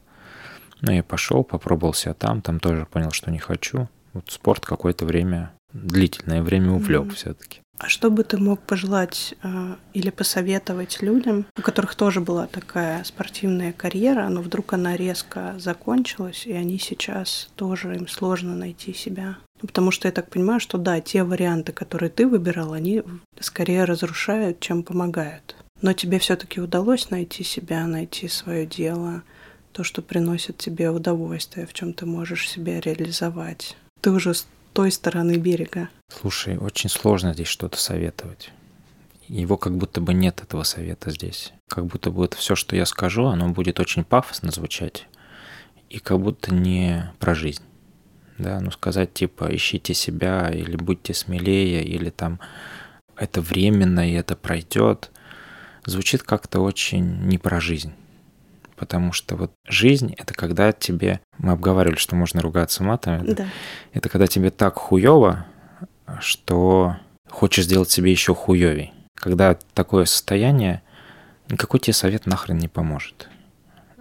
[0.82, 3.90] Ну, я пошел, попробовал себя там, там тоже понял, что не хочу.
[4.14, 7.16] Вот спорт какое-то время, длительное время увлек mm-hmm.
[7.16, 7.62] все-таки.
[7.80, 13.06] А что бы ты мог пожелать э, или посоветовать людям, у которых тоже была такая
[13.06, 19.38] спортивная карьера, но вдруг она резко закончилась, и они сейчас тоже им сложно найти себя?
[19.62, 23.02] Ну, потому что я так понимаю, что да, те варианты, которые ты выбирал, они
[23.40, 25.56] скорее разрушают, чем помогают.
[25.82, 29.24] Но тебе все-таки удалось найти себя, найти свое дело,
[29.72, 33.78] то, что приносит тебе удовольствие, в чем ты можешь себя реализовать.
[34.02, 34.34] Ты уже
[34.74, 35.90] той стороны берега.
[36.10, 38.52] Слушай, очень сложно здесь что-то советовать.
[39.28, 41.54] Его как будто бы нет этого совета здесь.
[41.68, 45.08] Как будто бы вот все, что я скажу, оно будет очень пафосно звучать.
[45.90, 47.64] И как будто не про жизнь.
[48.38, 52.40] Да, ну сказать типа ищите себя или будьте смелее, или там
[53.16, 55.12] это временно и это пройдет
[55.86, 57.94] звучит как-то очень не про жизнь.
[58.80, 61.20] Потому что вот жизнь— это когда тебе...
[61.38, 63.26] Мы обговаривали, что можно ругаться матом.
[63.26, 63.48] Да.
[63.94, 65.46] Это когда тебе так хуево,
[66.22, 66.96] что
[67.28, 68.94] хочешь сделать себе еще хуевей.
[69.16, 70.82] Когда такое состояние,
[71.50, 73.28] никакой тебе совет нахрен не поможет.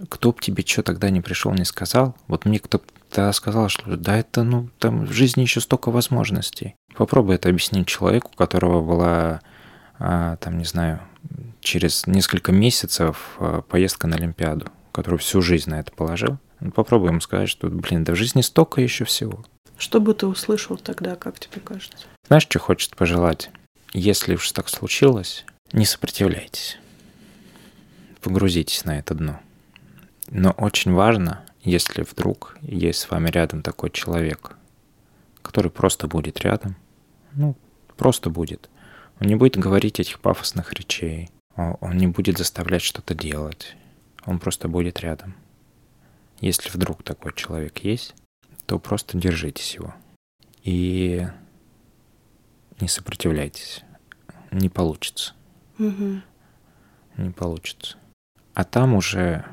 [0.09, 4.16] Кто бы тебе что тогда не пришел, не сказал, вот мне кто-то сказал, что да
[4.16, 6.76] это, ну, там в жизни еще столько возможностей.
[6.95, 9.41] Попробуй это объяснить человеку, у которого была,
[9.99, 11.01] там, не знаю,
[11.61, 16.38] через несколько месяцев э, поездка на Олимпиаду, который всю жизнь на это положил.
[16.61, 19.44] Ну, попробуем ему сказать, что, блин, да в жизни столько еще всего.
[19.76, 22.07] Что бы ты услышал тогда, как тебе кажется?
[22.26, 23.51] Знаешь, что хочет пожелать?
[23.92, 26.78] Если уж так случилось, не сопротивляйтесь.
[28.20, 29.40] Погрузитесь на это дно.
[30.30, 34.57] Но очень важно, если вдруг есть с вами рядом такой человек,
[35.42, 36.76] который просто будет рядом,
[37.32, 37.57] ну,
[37.96, 38.68] просто будет.
[39.20, 43.76] Он не будет говорить этих пафосных речей, он не будет заставлять что-то делать.
[44.26, 45.34] Он просто будет рядом.
[46.40, 48.14] Если вдруг такой человек есть,
[48.66, 49.94] то просто держитесь его.
[50.62, 51.26] И
[52.80, 53.82] не сопротивляйтесь.
[54.52, 55.32] Не получится.
[55.78, 56.20] Угу.
[57.16, 57.96] Не получится.
[58.54, 59.44] А там уже,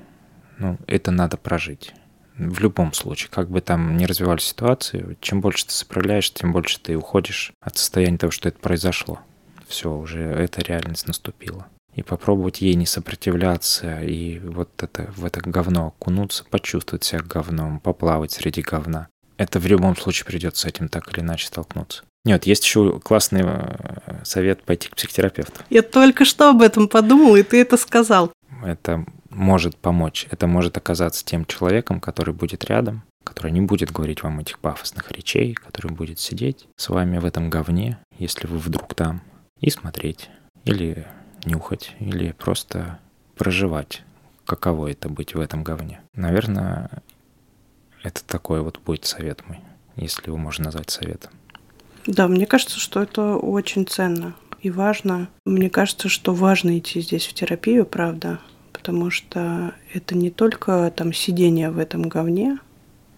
[0.60, 1.94] ну, это надо прожить.
[2.38, 6.80] В любом случае, как бы там ни развивались ситуации, чем больше ты сопротивляешься, тем больше
[6.80, 9.22] ты уходишь от состояния того, что это произошло.
[9.68, 15.40] Все, уже эта реальность наступила и попробовать ей не сопротивляться, и вот это, в это
[15.40, 19.08] говно окунуться, почувствовать себя говном, поплавать среди говна.
[19.38, 22.04] Это в любом случае придется с этим так или иначе столкнуться.
[22.26, 25.62] Нет, есть еще классный э, совет пойти к психотерапевту.
[25.70, 28.32] Я только что об этом подумал, и ты это сказал.
[28.64, 30.28] Это может помочь.
[30.32, 35.12] Это может оказаться тем человеком, который будет рядом, который не будет говорить вам этих пафосных
[35.12, 39.22] речей, который будет сидеть с вами в этом говне, если вы вдруг там,
[39.60, 40.30] и смотреть.
[40.64, 41.06] Или
[41.46, 43.00] нюхать или просто
[43.36, 44.04] проживать,
[44.46, 46.02] каково это быть в этом говне.
[46.14, 46.90] Наверное,
[48.04, 49.60] это такой вот будет совет мой,
[49.96, 51.32] если его можно назвать советом.
[52.08, 55.28] Да, мне кажется, что это очень ценно и важно.
[55.46, 58.40] Мне кажется, что важно идти здесь в терапию, правда,
[58.74, 62.60] потому что это не только там сидение в этом говне,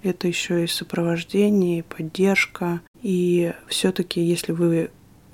[0.03, 2.81] это еще и сопровождение, и поддержка.
[3.01, 4.89] И все-таки, если вы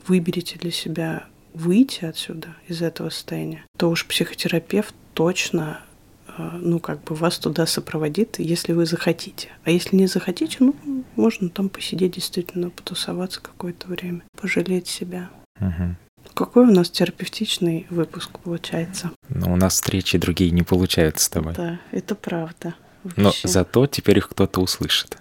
[0.08, 5.82] выберете для себя выйти отсюда, из этого состояния, то уж психотерапевт точно
[6.28, 9.50] э, ну, как бы вас туда сопроводит, если вы захотите.
[9.64, 10.76] А если не захотите, ну,
[11.16, 15.30] можно там посидеть действительно, потусоваться какое-то время, пожалеть себя.
[15.60, 15.96] Угу.
[16.34, 19.12] Какой у нас терапевтичный выпуск получается?
[19.30, 21.54] Ну, у нас встречи другие не получаются с тобой.
[21.54, 22.74] Да, это правда.
[23.04, 23.22] Вообще.
[23.22, 25.18] Но зато теперь их кто-то услышит.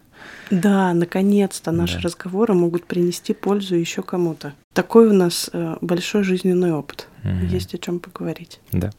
[0.50, 2.02] Да, наконец-то наши да.
[2.02, 4.54] разговоры могут принести пользу еще кому-то.
[4.74, 7.06] Такой у нас э, большой жизненный опыт.
[7.24, 7.46] Угу.
[7.50, 8.58] Есть о чем поговорить.
[8.72, 8.90] Да.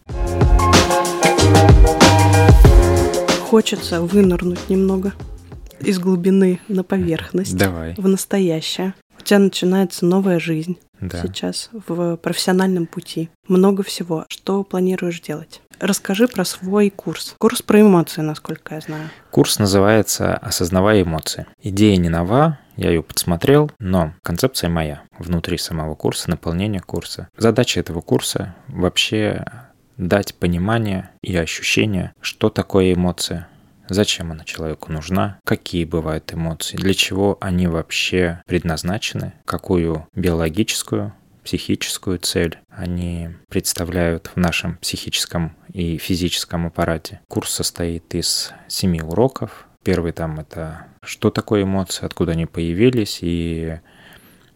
[3.49, 5.13] Хочется вынырнуть немного
[5.79, 7.57] из глубины на поверхность.
[7.57, 7.95] Давай.
[7.97, 8.93] В настоящее.
[9.19, 11.21] У тебя начинается новая жизнь да.
[11.21, 13.29] сейчас в профессиональном пути.
[13.47, 14.25] Много всего.
[14.29, 15.61] Что планируешь делать?
[15.79, 17.35] Расскажи про свой курс.
[17.39, 19.09] Курс про эмоции, насколько я знаю.
[19.31, 21.47] Курс называется «Осознавая эмоции».
[21.61, 27.29] Идея не нова, я ее подсмотрел, но концепция моя внутри самого курса, наполнение курса.
[27.37, 29.45] Задача этого курса вообще
[29.97, 33.47] дать понимание и ощущение, что такое эмоция,
[33.89, 41.13] зачем она человеку нужна, какие бывают эмоции, для чего они вообще предназначены, какую биологическую,
[41.43, 47.19] психическую цель они представляют в нашем психическом и физическом аппарате.
[47.27, 49.67] Курс состоит из семи уроков.
[49.83, 53.79] Первый там это что такое эмоции, откуда они появились и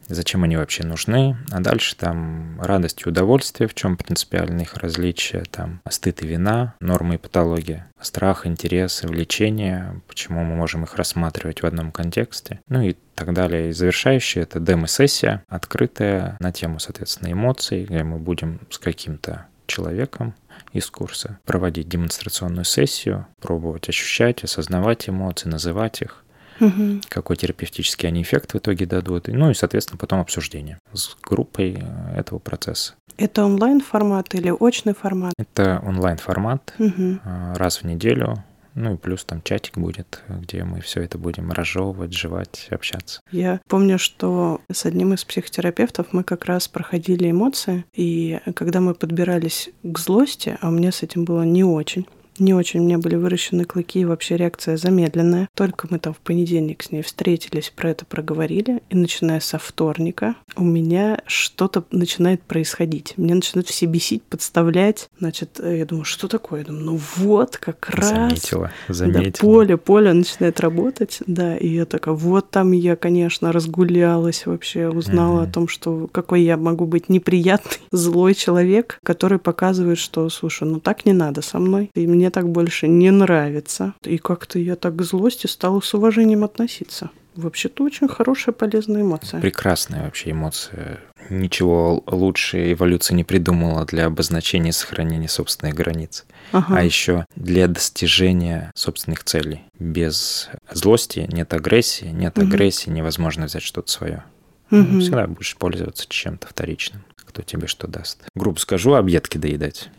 [0.08, 5.44] зачем они вообще нужны, а дальше там радость и удовольствие, в чем принципиальные их различия,
[5.52, 11.62] там стыд и вина, нормы и патология, страх, интерес, влечение, почему мы можем их рассматривать
[11.62, 13.70] в одном контексте, ну и так далее.
[13.70, 20.34] И завершающая это демо-сессия, открытая на тему, соответственно, эмоций, где мы будем с каким-то человеком
[20.74, 26.24] из курса проводить демонстрационную сессию, пробовать ощущать, осознавать эмоции, называть их,
[26.60, 27.02] угу.
[27.10, 32.20] какой терапевтический они эффект в итоге дадут, ну и, соответственно, потом обсуждение с группой э,
[32.20, 32.94] этого процесса.
[33.18, 35.34] Это онлайн-формат или очный формат?
[35.38, 37.20] Это онлайн-формат угу.
[37.56, 38.44] раз в неделю.
[38.78, 43.22] Ну и плюс там чатик будет, где мы все это будем разжевывать, жевать, общаться.
[43.32, 48.94] Я помню, что с одним из психотерапевтов мы как раз проходили эмоции, и когда мы
[48.94, 52.06] подбирались к злости, а у меня с этим было не очень,
[52.40, 55.50] не очень у меня были выращены клыки, и вообще реакция замедленная.
[55.54, 60.36] Только мы там в понедельник с ней встретились, про это проговорили, и начиная со вторника
[60.56, 63.14] у меня что-то начинает происходить.
[63.18, 65.10] Меня начинают все бесить, подставлять.
[65.20, 66.60] Значит, я думаю, что такое?
[66.62, 68.10] Я думаю, ну вот, как раз.
[68.10, 69.32] Заметила, заметила.
[69.32, 74.90] Да, поле, поле начинает работать, да, и я такая, вот там я, конечно, разгулялась вообще,
[74.90, 75.50] узнала mm-hmm.
[75.50, 80.80] о том, что какой я могу быть неприятный, злой человек, который показывает, что, слушай, ну
[80.80, 83.94] так не надо со мной, и мне мне так больше не нравится.
[84.04, 87.10] И как-то я так к злости стала с уважением относиться.
[87.36, 89.40] Вообще-то очень хорошая, полезная эмоция.
[89.40, 91.00] Прекрасная вообще эмоция.
[91.30, 96.26] Ничего лучше эволюция не придумала для обозначения и сохранения собственных границ.
[96.52, 96.80] Ага.
[96.80, 99.62] А еще для достижения собственных целей.
[99.80, 102.48] Без злости нет агрессии, нет угу.
[102.48, 104.24] агрессии, невозможно взять что-то свое.
[104.72, 105.00] Угу.
[105.00, 108.24] Всегда будешь пользоваться чем-то вторичным, кто тебе что даст.
[108.36, 109.90] Грубо скажу, объедки доедать.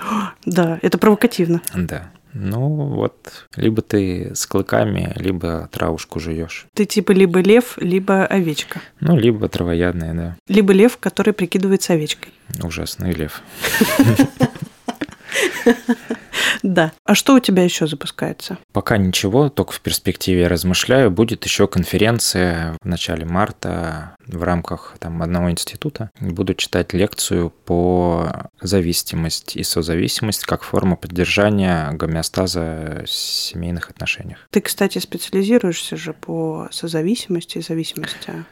[0.44, 1.62] Да, это провокативно.
[1.74, 2.10] Да.
[2.34, 6.66] Ну вот, либо ты с клыками, либо травушку жуешь.
[6.74, 8.80] Ты типа либо лев, либо овечка.
[9.00, 10.36] Ну, либо травоядная, да.
[10.46, 12.32] Либо лев, который прикидывается овечкой.
[12.62, 13.42] Ужасный лев.
[16.62, 16.92] Да.
[17.04, 18.58] А что у тебя еще запускается?
[18.72, 21.10] Пока ничего, только в перспективе я размышляю.
[21.10, 26.10] Будет еще конференция в начале марта в рамках там, одного института.
[26.20, 34.46] Буду читать лекцию по зависимость и созависимость как форма поддержания гомеостаза в семейных отношениях.
[34.50, 38.44] Ты, кстати, специализируешься же по созависимости и зависимости.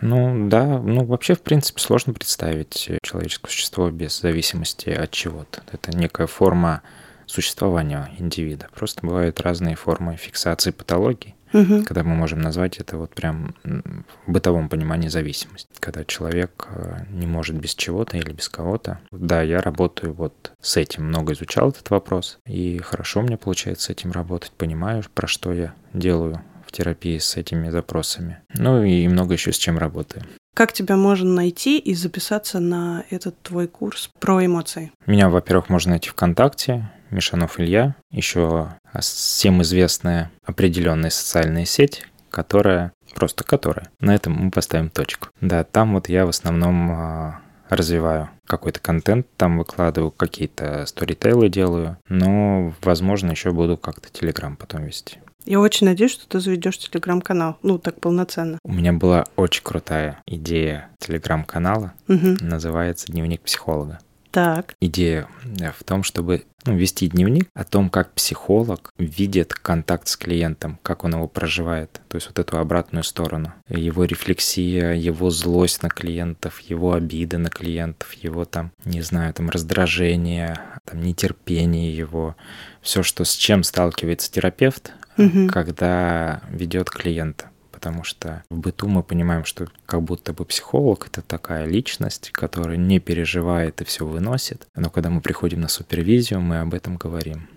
[0.00, 5.62] Ну да, ну вообще, в принципе, сложно представить человеческое существо без зависимости от чего-то.
[5.70, 6.82] Это некая форма
[7.26, 8.68] существования индивида.
[8.74, 11.82] Просто бывают разные формы фиксации патологий, угу.
[11.84, 15.68] когда мы можем назвать это вот прям в бытовом понимании зависимость.
[15.80, 19.00] Когда человек э, не может без чего-то или без кого-то.
[19.10, 23.90] Да, я работаю вот с этим, много изучал этот вопрос, и хорошо мне получается с
[23.90, 28.38] этим работать, понимаю, про что я делаю в терапии с этими запросами.
[28.54, 30.24] Ну и много еще с чем работаю.
[30.54, 34.92] Как тебя можно найти и записаться на этот твой курс про эмоции?
[35.06, 43.44] Меня, во-первых, можно найти ВКонтакте, Мишанов Илья, еще всем известная определенная социальная сеть, которая Просто
[43.44, 43.88] которая.
[44.00, 45.28] На этом мы поставим точку.
[45.40, 51.98] Да, там вот я в основном а, развиваю какой-то контент, там выкладываю какие-то сторитейлы делаю,
[52.08, 55.18] но, возможно, еще буду как-то Телеграм потом вести.
[55.44, 57.58] Я очень надеюсь, что ты заведешь телеграм-канал.
[57.62, 58.58] Ну, так полноценно.
[58.64, 61.94] У меня была очень крутая идея телеграм-канала.
[62.06, 62.36] Угу.
[62.42, 63.98] Называется Дневник психолога.
[64.32, 64.74] Так.
[64.80, 65.28] Идея
[65.60, 70.78] э, в том, чтобы ну, вести дневник о том, как психолог видит контакт с клиентом,
[70.82, 72.00] как он его проживает.
[72.08, 73.52] То есть вот эту обратную сторону.
[73.68, 79.50] Его рефлексия, его злость на клиентов, его обиды на клиентов, его там, не знаю, там
[79.50, 82.34] раздражение, там нетерпение его.
[82.80, 85.48] Все, что с чем сталкивается терапевт, угу.
[85.48, 87.51] когда ведет клиента
[87.82, 92.76] потому что в быту мы понимаем, что как будто бы психолог— это такая личность, которая
[92.76, 94.68] не переживает и все выносит.
[94.76, 97.48] Но когда мы приходим на супервизию, мы об этом говорим.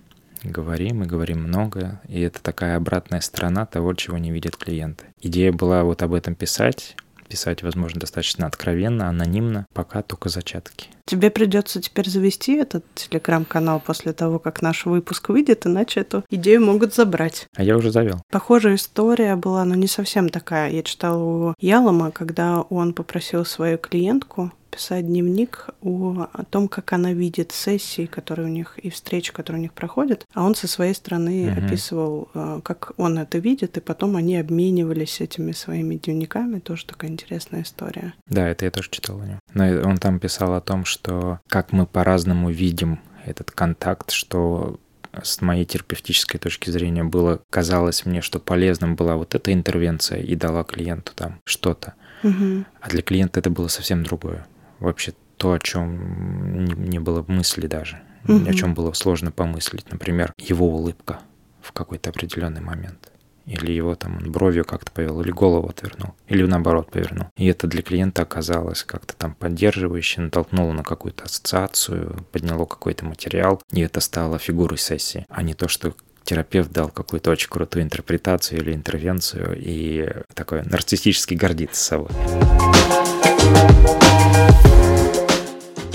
[0.44, 5.06] Говорим и говорим много, и это такая обратная сторона того, чего не видят клиенты.
[5.22, 6.98] Идея была вот об этом писать,
[7.28, 10.90] писать, возможно, достаточно откровенно, анонимно, пока только зачатки.
[11.06, 16.66] Тебе придется теперь завести этот телеграм-канал после того, как наш выпуск выйдет, иначе эту идею
[16.66, 17.48] могут забрать.
[17.56, 18.22] А я уже завел.
[18.32, 20.72] Похожая история была, но не совсем такая.
[20.72, 26.92] Я читала у Ялома, когда он попросил свою клиентку писать дневник о, о том, как
[26.92, 30.26] она видит сессии, которые у них и встречи, которые у них проходят.
[30.34, 31.66] А он со своей стороны угу.
[31.66, 36.60] описывал, э, как он это видит, и потом они обменивались этими своими дневниками.
[36.60, 38.14] Тоже такая интересная история.
[38.28, 39.40] Да, это я тоже читал о нем.
[39.54, 44.80] Но он там писал о том, что как мы по-разному видим этот контакт, что
[45.24, 50.36] с моей терапевтической точки зрения было, казалось мне, что полезным была вот эта интервенция и
[50.36, 51.94] дала клиенту там что-то.
[52.24, 52.66] Угу.
[52.82, 54.46] А для клиента это было совсем другое
[54.80, 58.50] вообще то, о чем не было мысли даже, угу.
[58.50, 59.92] о чем было сложно помыслить.
[59.92, 61.20] Например, его улыбка
[61.62, 63.12] в какой-то определенный момент.
[63.46, 67.28] Или его там он бровью как-то повел, или голову отвернул, или наоборот повернул.
[67.38, 73.62] И это для клиента оказалось как-то там поддерживающе, натолкнуло на какую-то ассоциацию, подняло какой-то материал,
[73.72, 78.62] и это стало фигурой сессии, а не то, что терапевт дал какую-то очень крутую интерпретацию
[78.62, 82.10] или интервенцию и такой нарциссически гордится собой.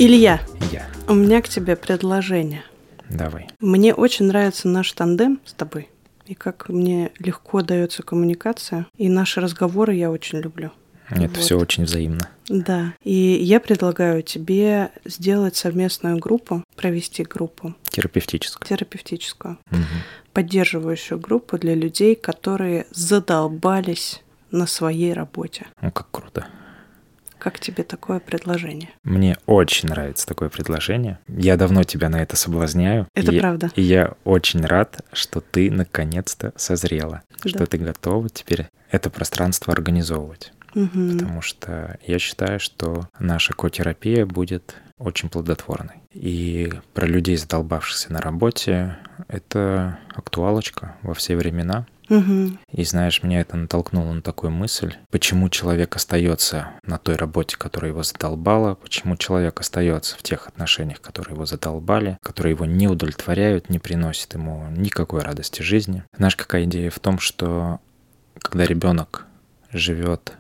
[0.03, 0.41] Илья,
[0.73, 0.89] Я.
[1.09, 2.65] у меня к тебе предложение.
[3.11, 3.49] Давай.
[3.61, 5.91] Мне очень нравится наш тандем с тобой.
[6.25, 8.87] И как мне легко дается коммуникация.
[8.97, 10.71] И наши разговоры я очень люблю.
[11.11, 11.37] Это вот.
[11.37, 12.31] все очень взаимно.
[12.49, 12.95] Да.
[13.03, 17.75] И я предлагаю тебе сделать совместную группу, провести группу.
[17.91, 18.67] Терапевтическую.
[18.67, 19.59] Терапевтическую.
[19.71, 19.81] Угу.
[20.33, 25.67] Поддерживающую группу для людей, которые задолбались на своей работе.
[25.83, 26.47] Ну, как круто.
[27.41, 28.91] Как тебе такое предложение?
[29.03, 31.19] Мне очень нравится такое предложение.
[31.27, 33.09] Я давно тебя на это соблазняю.
[33.15, 33.71] Это и, правда.
[33.77, 37.49] И я очень рад, что ты наконец-то созрела, да.
[37.49, 40.53] что ты готова теперь это пространство организовывать.
[40.75, 41.13] Угу.
[41.13, 45.97] Потому что я считаю, что наша котерапия будет очень плодотворной.
[46.13, 51.87] И про людей, задолбавшихся на работе, это актуалочка во все времена.
[52.73, 57.93] И знаешь, меня это натолкнуло на такую мысль, почему человек остается на той работе, которая
[57.93, 63.71] его задолбала, почему человек остается в тех отношениях, которые его задолбали, которые его не удовлетворяют,
[63.71, 66.03] не приносят ему никакой радости жизни.
[66.17, 67.81] Знаешь, какая идея в том, что
[68.39, 69.27] когда ребенок
[69.73, 70.33] живет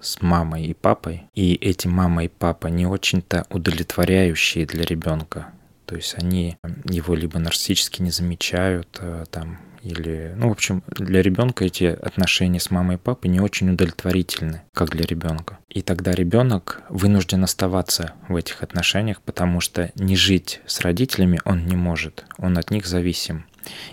[0.00, 5.52] с мамой и папой, и эти мама и папа не очень-то удовлетворяющие для ребенка.
[5.84, 11.22] То есть они его либо нарциссически не замечают, э, там, или, ну, в общем, для
[11.22, 15.58] ребенка эти отношения с мамой и папой не очень удовлетворительны, как для ребенка.
[15.68, 21.66] И тогда ребенок вынужден оставаться в этих отношениях, потому что не жить с родителями он
[21.66, 23.44] не может, он от них зависим.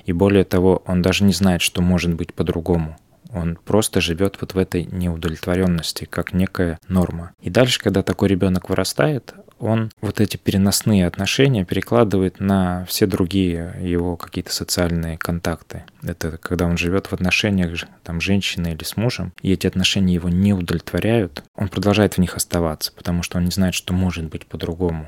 [0.06, 2.98] И более того, он даже не знает, что может быть по-другому.
[3.32, 7.34] Он просто живет вот в этой неудовлетворенности, как некая норма.
[7.42, 13.76] И дальше, когда такой ребенок вырастает, он вот эти переносные отношения перекладывает на все другие
[13.82, 15.84] его какие-то социальные контакты.
[16.04, 20.30] Это когда он живет в отношениях там женщины или с мужем, и эти отношения его
[20.30, 24.46] не удовлетворяют, он продолжает в них оставаться, потому что он не знает, что может быть
[24.46, 25.08] по-другому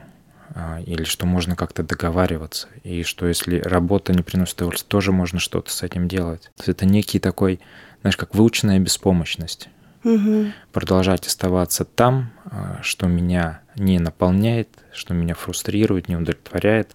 [0.56, 5.40] а, или что можно как-то договариваться, и что если работа не приносит удовольствия, тоже можно
[5.40, 6.44] что-то с этим делать.
[6.56, 7.60] То есть это некий такой,
[8.02, 9.70] знаешь, как выученная беспомощность
[10.04, 10.48] угу.
[10.72, 16.94] продолжать оставаться там, а, что меня не наполняет, что меня фрустрирует, не удовлетворяет,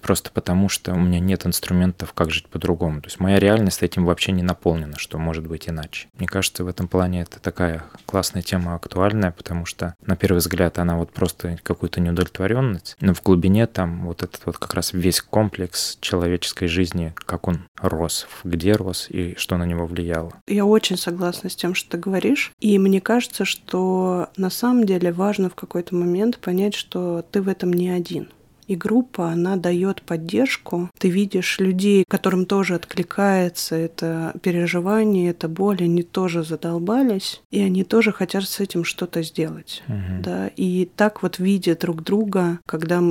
[0.00, 3.00] просто потому, что у меня нет инструментов, как жить по-другому.
[3.00, 6.08] То есть моя реальность этим вообще не наполнена, что может быть иначе.
[6.18, 10.78] Мне кажется, в этом плане это такая классная тема, актуальная, потому что на первый взгляд
[10.78, 15.20] она вот просто какую-то неудовлетворенность, но в глубине там вот этот вот как раз весь
[15.20, 20.32] комплекс человеческой жизни, как он рос, где рос и что на него влияло.
[20.46, 25.12] Я очень согласна с тем, что ты говоришь, и мне кажется, что на самом деле
[25.12, 28.28] важно в какой-то момент понять, что ты в этом не один.
[28.70, 30.90] И группа, она дает поддержку.
[30.96, 37.82] Ты видишь людей, которым тоже откликается это переживание, это боль, они тоже задолбались, и они
[37.82, 39.82] тоже хотят с этим что-то сделать.
[39.88, 40.22] Угу.
[40.22, 40.50] Да?
[40.54, 43.02] И так вот видя друг друга, когда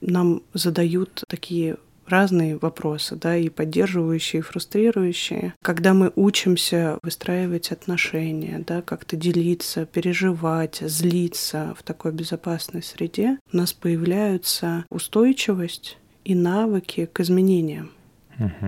[0.00, 1.76] нам задают такие
[2.12, 5.54] разные вопросы, да, и поддерживающие, и фрустрирующие.
[5.62, 13.56] Когда мы учимся выстраивать отношения, да, как-то делиться, переживать, злиться в такой безопасной среде, у
[13.56, 17.90] нас появляются устойчивость и навыки к изменениям.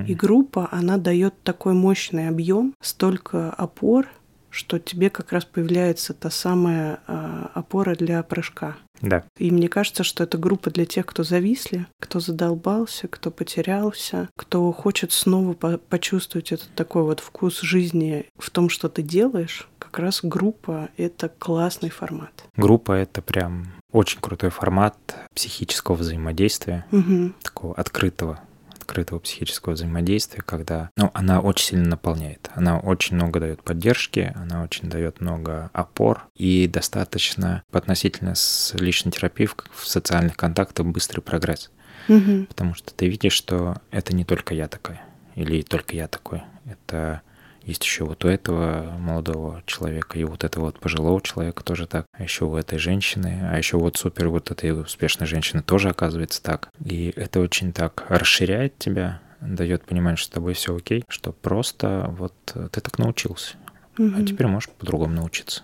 [0.06, 4.06] И группа, она дает такой мощный объем, столько опор,
[4.54, 8.76] что тебе как раз появляется та самая э, опора для прыжка.
[9.00, 9.24] Да.
[9.36, 14.70] И мне кажется, что это группа для тех, кто зависли, кто задолбался, кто потерялся, кто
[14.70, 19.68] хочет снова по почувствовать этот такой вот вкус жизни в том, что ты делаешь.
[19.80, 22.44] Как раз группа— это классный формат.
[22.56, 24.96] Группа— это прям очень крутой формат
[25.34, 27.32] психического взаимодействия, угу.
[27.42, 28.40] такого открытого
[28.84, 32.50] открытого психического взаимодействия, когда ну, она очень сильно наполняет.
[32.54, 39.10] Она очень много дает поддержки, она очень дает много опор и достаточно относительно с личной
[39.10, 41.70] терапией в, в социальных контактах быстрый прогресс.
[42.08, 42.46] Угу.
[42.48, 45.02] Потому что ты видишь, что это не только я такая
[45.34, 46.42] или только я такой.
[46.66, 47.22] Это
[47.64, 52.06] есть еще вот у этого молодого человека и вот этого вот пожилого человека тоже так.
[52.12, 56.42] А еще у этой женщины, а еще вот супер вот этой успешной женщины тоже оказывается
[56.42, 56.68] так.
[56.84, 62.14] И это очень так расширяет тебя, дает понимание, что с тобой все окей, что просто
[62.18, 63.56] вот ты так научился.
[63.98, 64.12] Угу.
[64.16, 65.62] А теперь можешь по-другому научиться.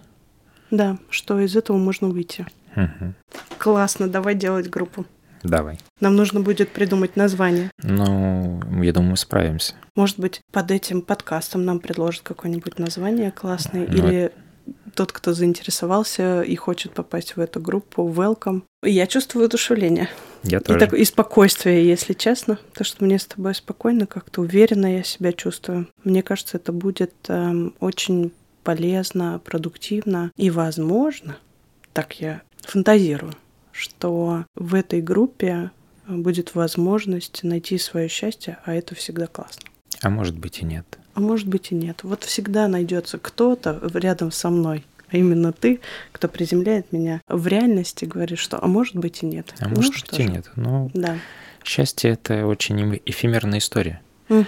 [0.70, 2.46] Да, что из этого можно выйти.
[2.76, 3.14] Угу.
[3.59, 5.05] Классно, давай делать группу.
[5.43, 5.78] Давай.
[6.01, 7.70] Нам нужно будет придумать название.
[7.82, 9.74] Ну, я думаю, справимся.
[9.95, 14.32] Может быть, под этим подкастом нам предложат какое-нибудь название классное, ну, или
[14.95, 18.62] тот, кто заинтересовался и хочет попасть в эту группу, welcome.
[18.82, 20.09] Я чувствую одушевление.
[20.43, 20.78] Я тоже.
[20.78, 22.59] И, так, и спокойствие, если честно.
[22.74, 25.88] То, что мне с тобой спокойно, как-то уверенно я себя чувствую.
[26.05, 28.32] Мне кажется, это будет эм, очень
[28.62, 31.36] полезно, продуктивно и, возможно,
[31.93, 33.34] так я фантазирую,
[33.80, 35.70] что в этой группе
[36.06, 39.62] будет возможность найти свое счастье, а это всегда классно.
[40.02, 40.98] А может быть и нет.
[41.14, 42.00] А может быть и нет.
[42.02, 45.80] Вот всегда найдется кто-то рядом со мной, а именно ты,
[46.12, 49.54] кто приземляет меня в реальности, говорит, что а может быть и нет.
[49.58, 50.50] А ну, может быть и нет.
[50.56, 51.18] Ну, да.
[51.64, 54.00] счастье это очень эфемерная история.
[54.28, 54.44] Угу.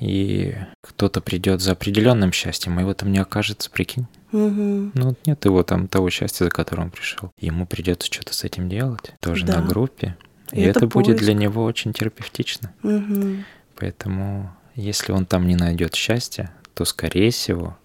[0.00, 4.06] И кто-то придет за определенным счастьем, и в этом не окажется, прикинь.
[4.32, 4.92] Угу.
[4.94, 7.32] Ну, нет его там того счастья, за которым он пришел.
[7.38, 9.60] Ему придется что-то с этим делать, тоже да.
[9.60, 10.16] на группе.
[10.52, 12.72] И, и это, это будет для него очень терапевтично.
[12.82, 13.44] Угу.
[13.76, 17.76] Поэтому, если он там не найдет счастья, то, скорее всего,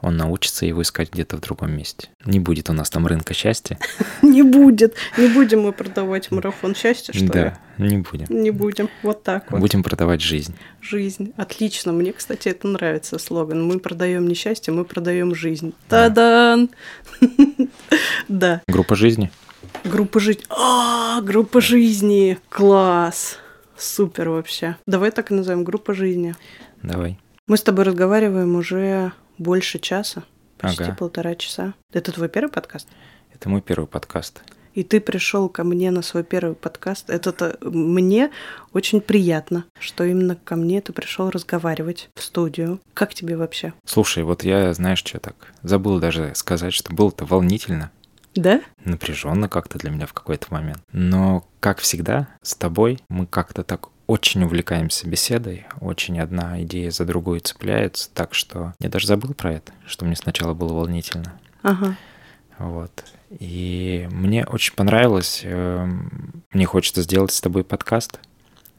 [0.00, 2.08] он научится его искать где-то в другом месте.
[2.24, 3.78] Не будет у нас там рынка счастья.
[4.22, 4.94] Не будет.
[5.16, 7.30] Не будем мы продавать марафон счастья, что ли?
[7.30, 8.26] Да, не будем.
[8.28, 8.88] Не будем.
[9.02, 9.60] Вот так вот.
[9.60, 10.54] Будем продавать жизнь.
[10.80, 11.32] Жизнь.
[11.36, 11.92] Отлично.
[11.92, 13.66] Мне, кстати, это нравится слоган.
[13.66, 15.74] Мы продаем не счастье, мы продаем жизнь.
[15.88, 16.70] Та-дан!
[18.28, 18.62] Да.
[18.68, 19.30] Группа жизни.
[19.84, 20.44] Группа жизни.
[20.50, 22.38] А, группа жизни.
[22.48, 23.38] Класс.
[23.76, 24.76] Супер вообще.
[24.86, 26.34] Давай так и назовем группа жизни.
[26.82, 27.18] Давай.
[27.46, 30.24] Мы с тобой разговариваем уже больше часа,
[30.58, 30.94] почти ага.
[30.94, 31.74] полтора часа.
[31.92, 32.88] Это твой первый подкаст?
[33.32, 34.42] Это мой первый подкаст.
[34.74, 37.10] И ты пришел ко мне на свой первый подкаст.
[37.10, 38.30] Это мне
[38.72, 42.80] очень приятно, что именно ко мне ты пришел разговаривать в студию.
[42.94, 43.72] Как тебе вообще?
[43.84, 47.90] Слушай, вот я, знаешь, что так, забыл даже сказать, что было-то волнительно.
[48.36, 48.60] Да?
[48.84, 50.80] Напряженно как-то для меня в какой-то момент.
[50.92, 57.04] Но, как всегда, с тобой мы как-то так очень увлекаемся беседой, очень одна идея за
[57.04, 61.38] другую цепляется, так что я даже забыл про это, что мне сначала было волнительно.
[61.62, 61.94] Ага.
[62.58, 63.04] Вот.
[63.38, 65.42] И мне очень понравилось.
[65.44, 68.18] Эм, мне хочется сделать с тобой подкаст.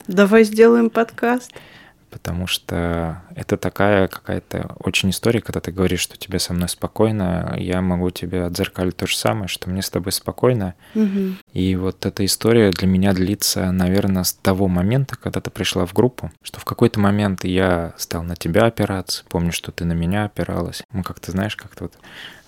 [0.08, 1.54] Давай сделаем подкаст
[2.10, 7.56] потому что это такая какая-то очень история, когда ты говоришь, что тебе со мной спокойно,
[7.58, 10.76] я могу тебе отзеркалить то же самое, что мне с тобой спокойно.
[10.96, 11.36] Угу.
[11.54, 15.94] И вот эта история для меня длится, наверное, с того момента, когда ты пришла в
[15.94, 20.26] группу, что в какой-то момент я стал на тебя опираться, помню, что ты на меня
[20.26, 20.84] опиралась.
[20.92, 21.94] Мы как-то, знаешь, как-то вот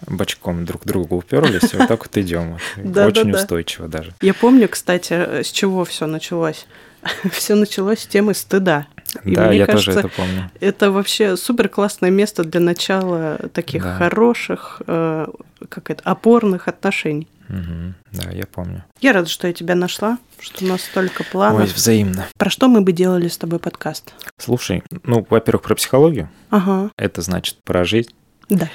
[0.07, 2.57] бочком друг к другу уперлись, и вот так вот идем.
[2.78, 4.14] Очень устойчиво даже.
[4.22, 6.66] Я помню, кстати, с чего все началось
[7.31, 8.87] все началось с темы стыда.
[9.25, 10.51] И да, я кажется, тоже это помню.
[10.59, 13.97] Это вообще супер классное место для начала таких да.
[13.97, 15.27] хороших, э,
[15.67, 17.27] как это, опорных отношений.
[17.49, 17.93] Угу.
[18.13, 18.85] Да, я помню.
[19.01, 21.61] Я рада, что я тебя нашла, что у нас столько планов.
[21.61, 22.25] Ой, взаимно.
[22.37, 24.13] Про что мы бы делали с тобой подкаст?
[24.37, 26.29] Слушай, ну, во-первых, про психологию.
[26.49, 26.91] Ага.
[26.95, 28.11] Это значит про жизнь.
[28.47, 28.69] Да.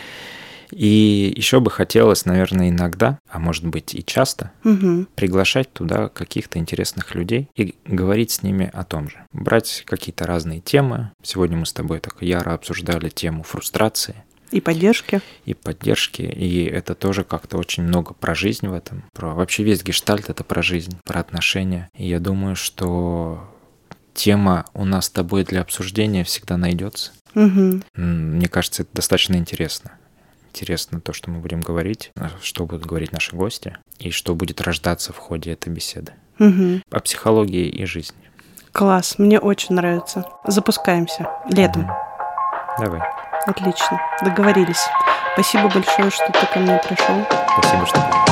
[0.70, 5.06] И еще бы хотелось, наверное, иногда, а может быть и часто, угу.
[5.14, 9.24] приглашать туда каких-то интересных людей и говорить с ними о том же.
[9.32, 11.12] Брать какие-то разные темы.
[11.22, 14.16] Сегодня мы с тобой так яро обсуждали тему фрустрации.
[14.52, 15.20] И поддержки.
[15.44, 16.22] И поддержки.
[16.22, 19.04] И это тоже как-то очень много про жизнь в этом.
[19.12, 21.88] Про вообще весь гештальт это про жизнь, про отношения.
[21.96, 23.52] И я думаю, что
[24.14, 27.10] тема у нас с тобой для обсуждения всегда найдется.
[27.34, 27.82] Угу.
[27.96, 29.92] Мне кажется, это достаточно интересно
[30.57, 35.12] интересно то, что мы будем говорить, что будут говорить наши гости и что будет рождаться
[35.12, 36.12] в ходе этой беседы.
[36.38, 36.80] Угу.
[36.90, 38.16] О психологии и жизни.
[38.72, 40.24] Класс, мне очень нравится.
[40.46, 41.82] Запускаемся летом.
[41.82, 41.92] Угу.
[42.78, 43.00] Давай.
[43.46, 44.84] Отлично, договорились.
[45.34, 47.26] Спасибо большое, что ты ко мне пришел.
[47.59, 48.25] Спасибо, что пришел.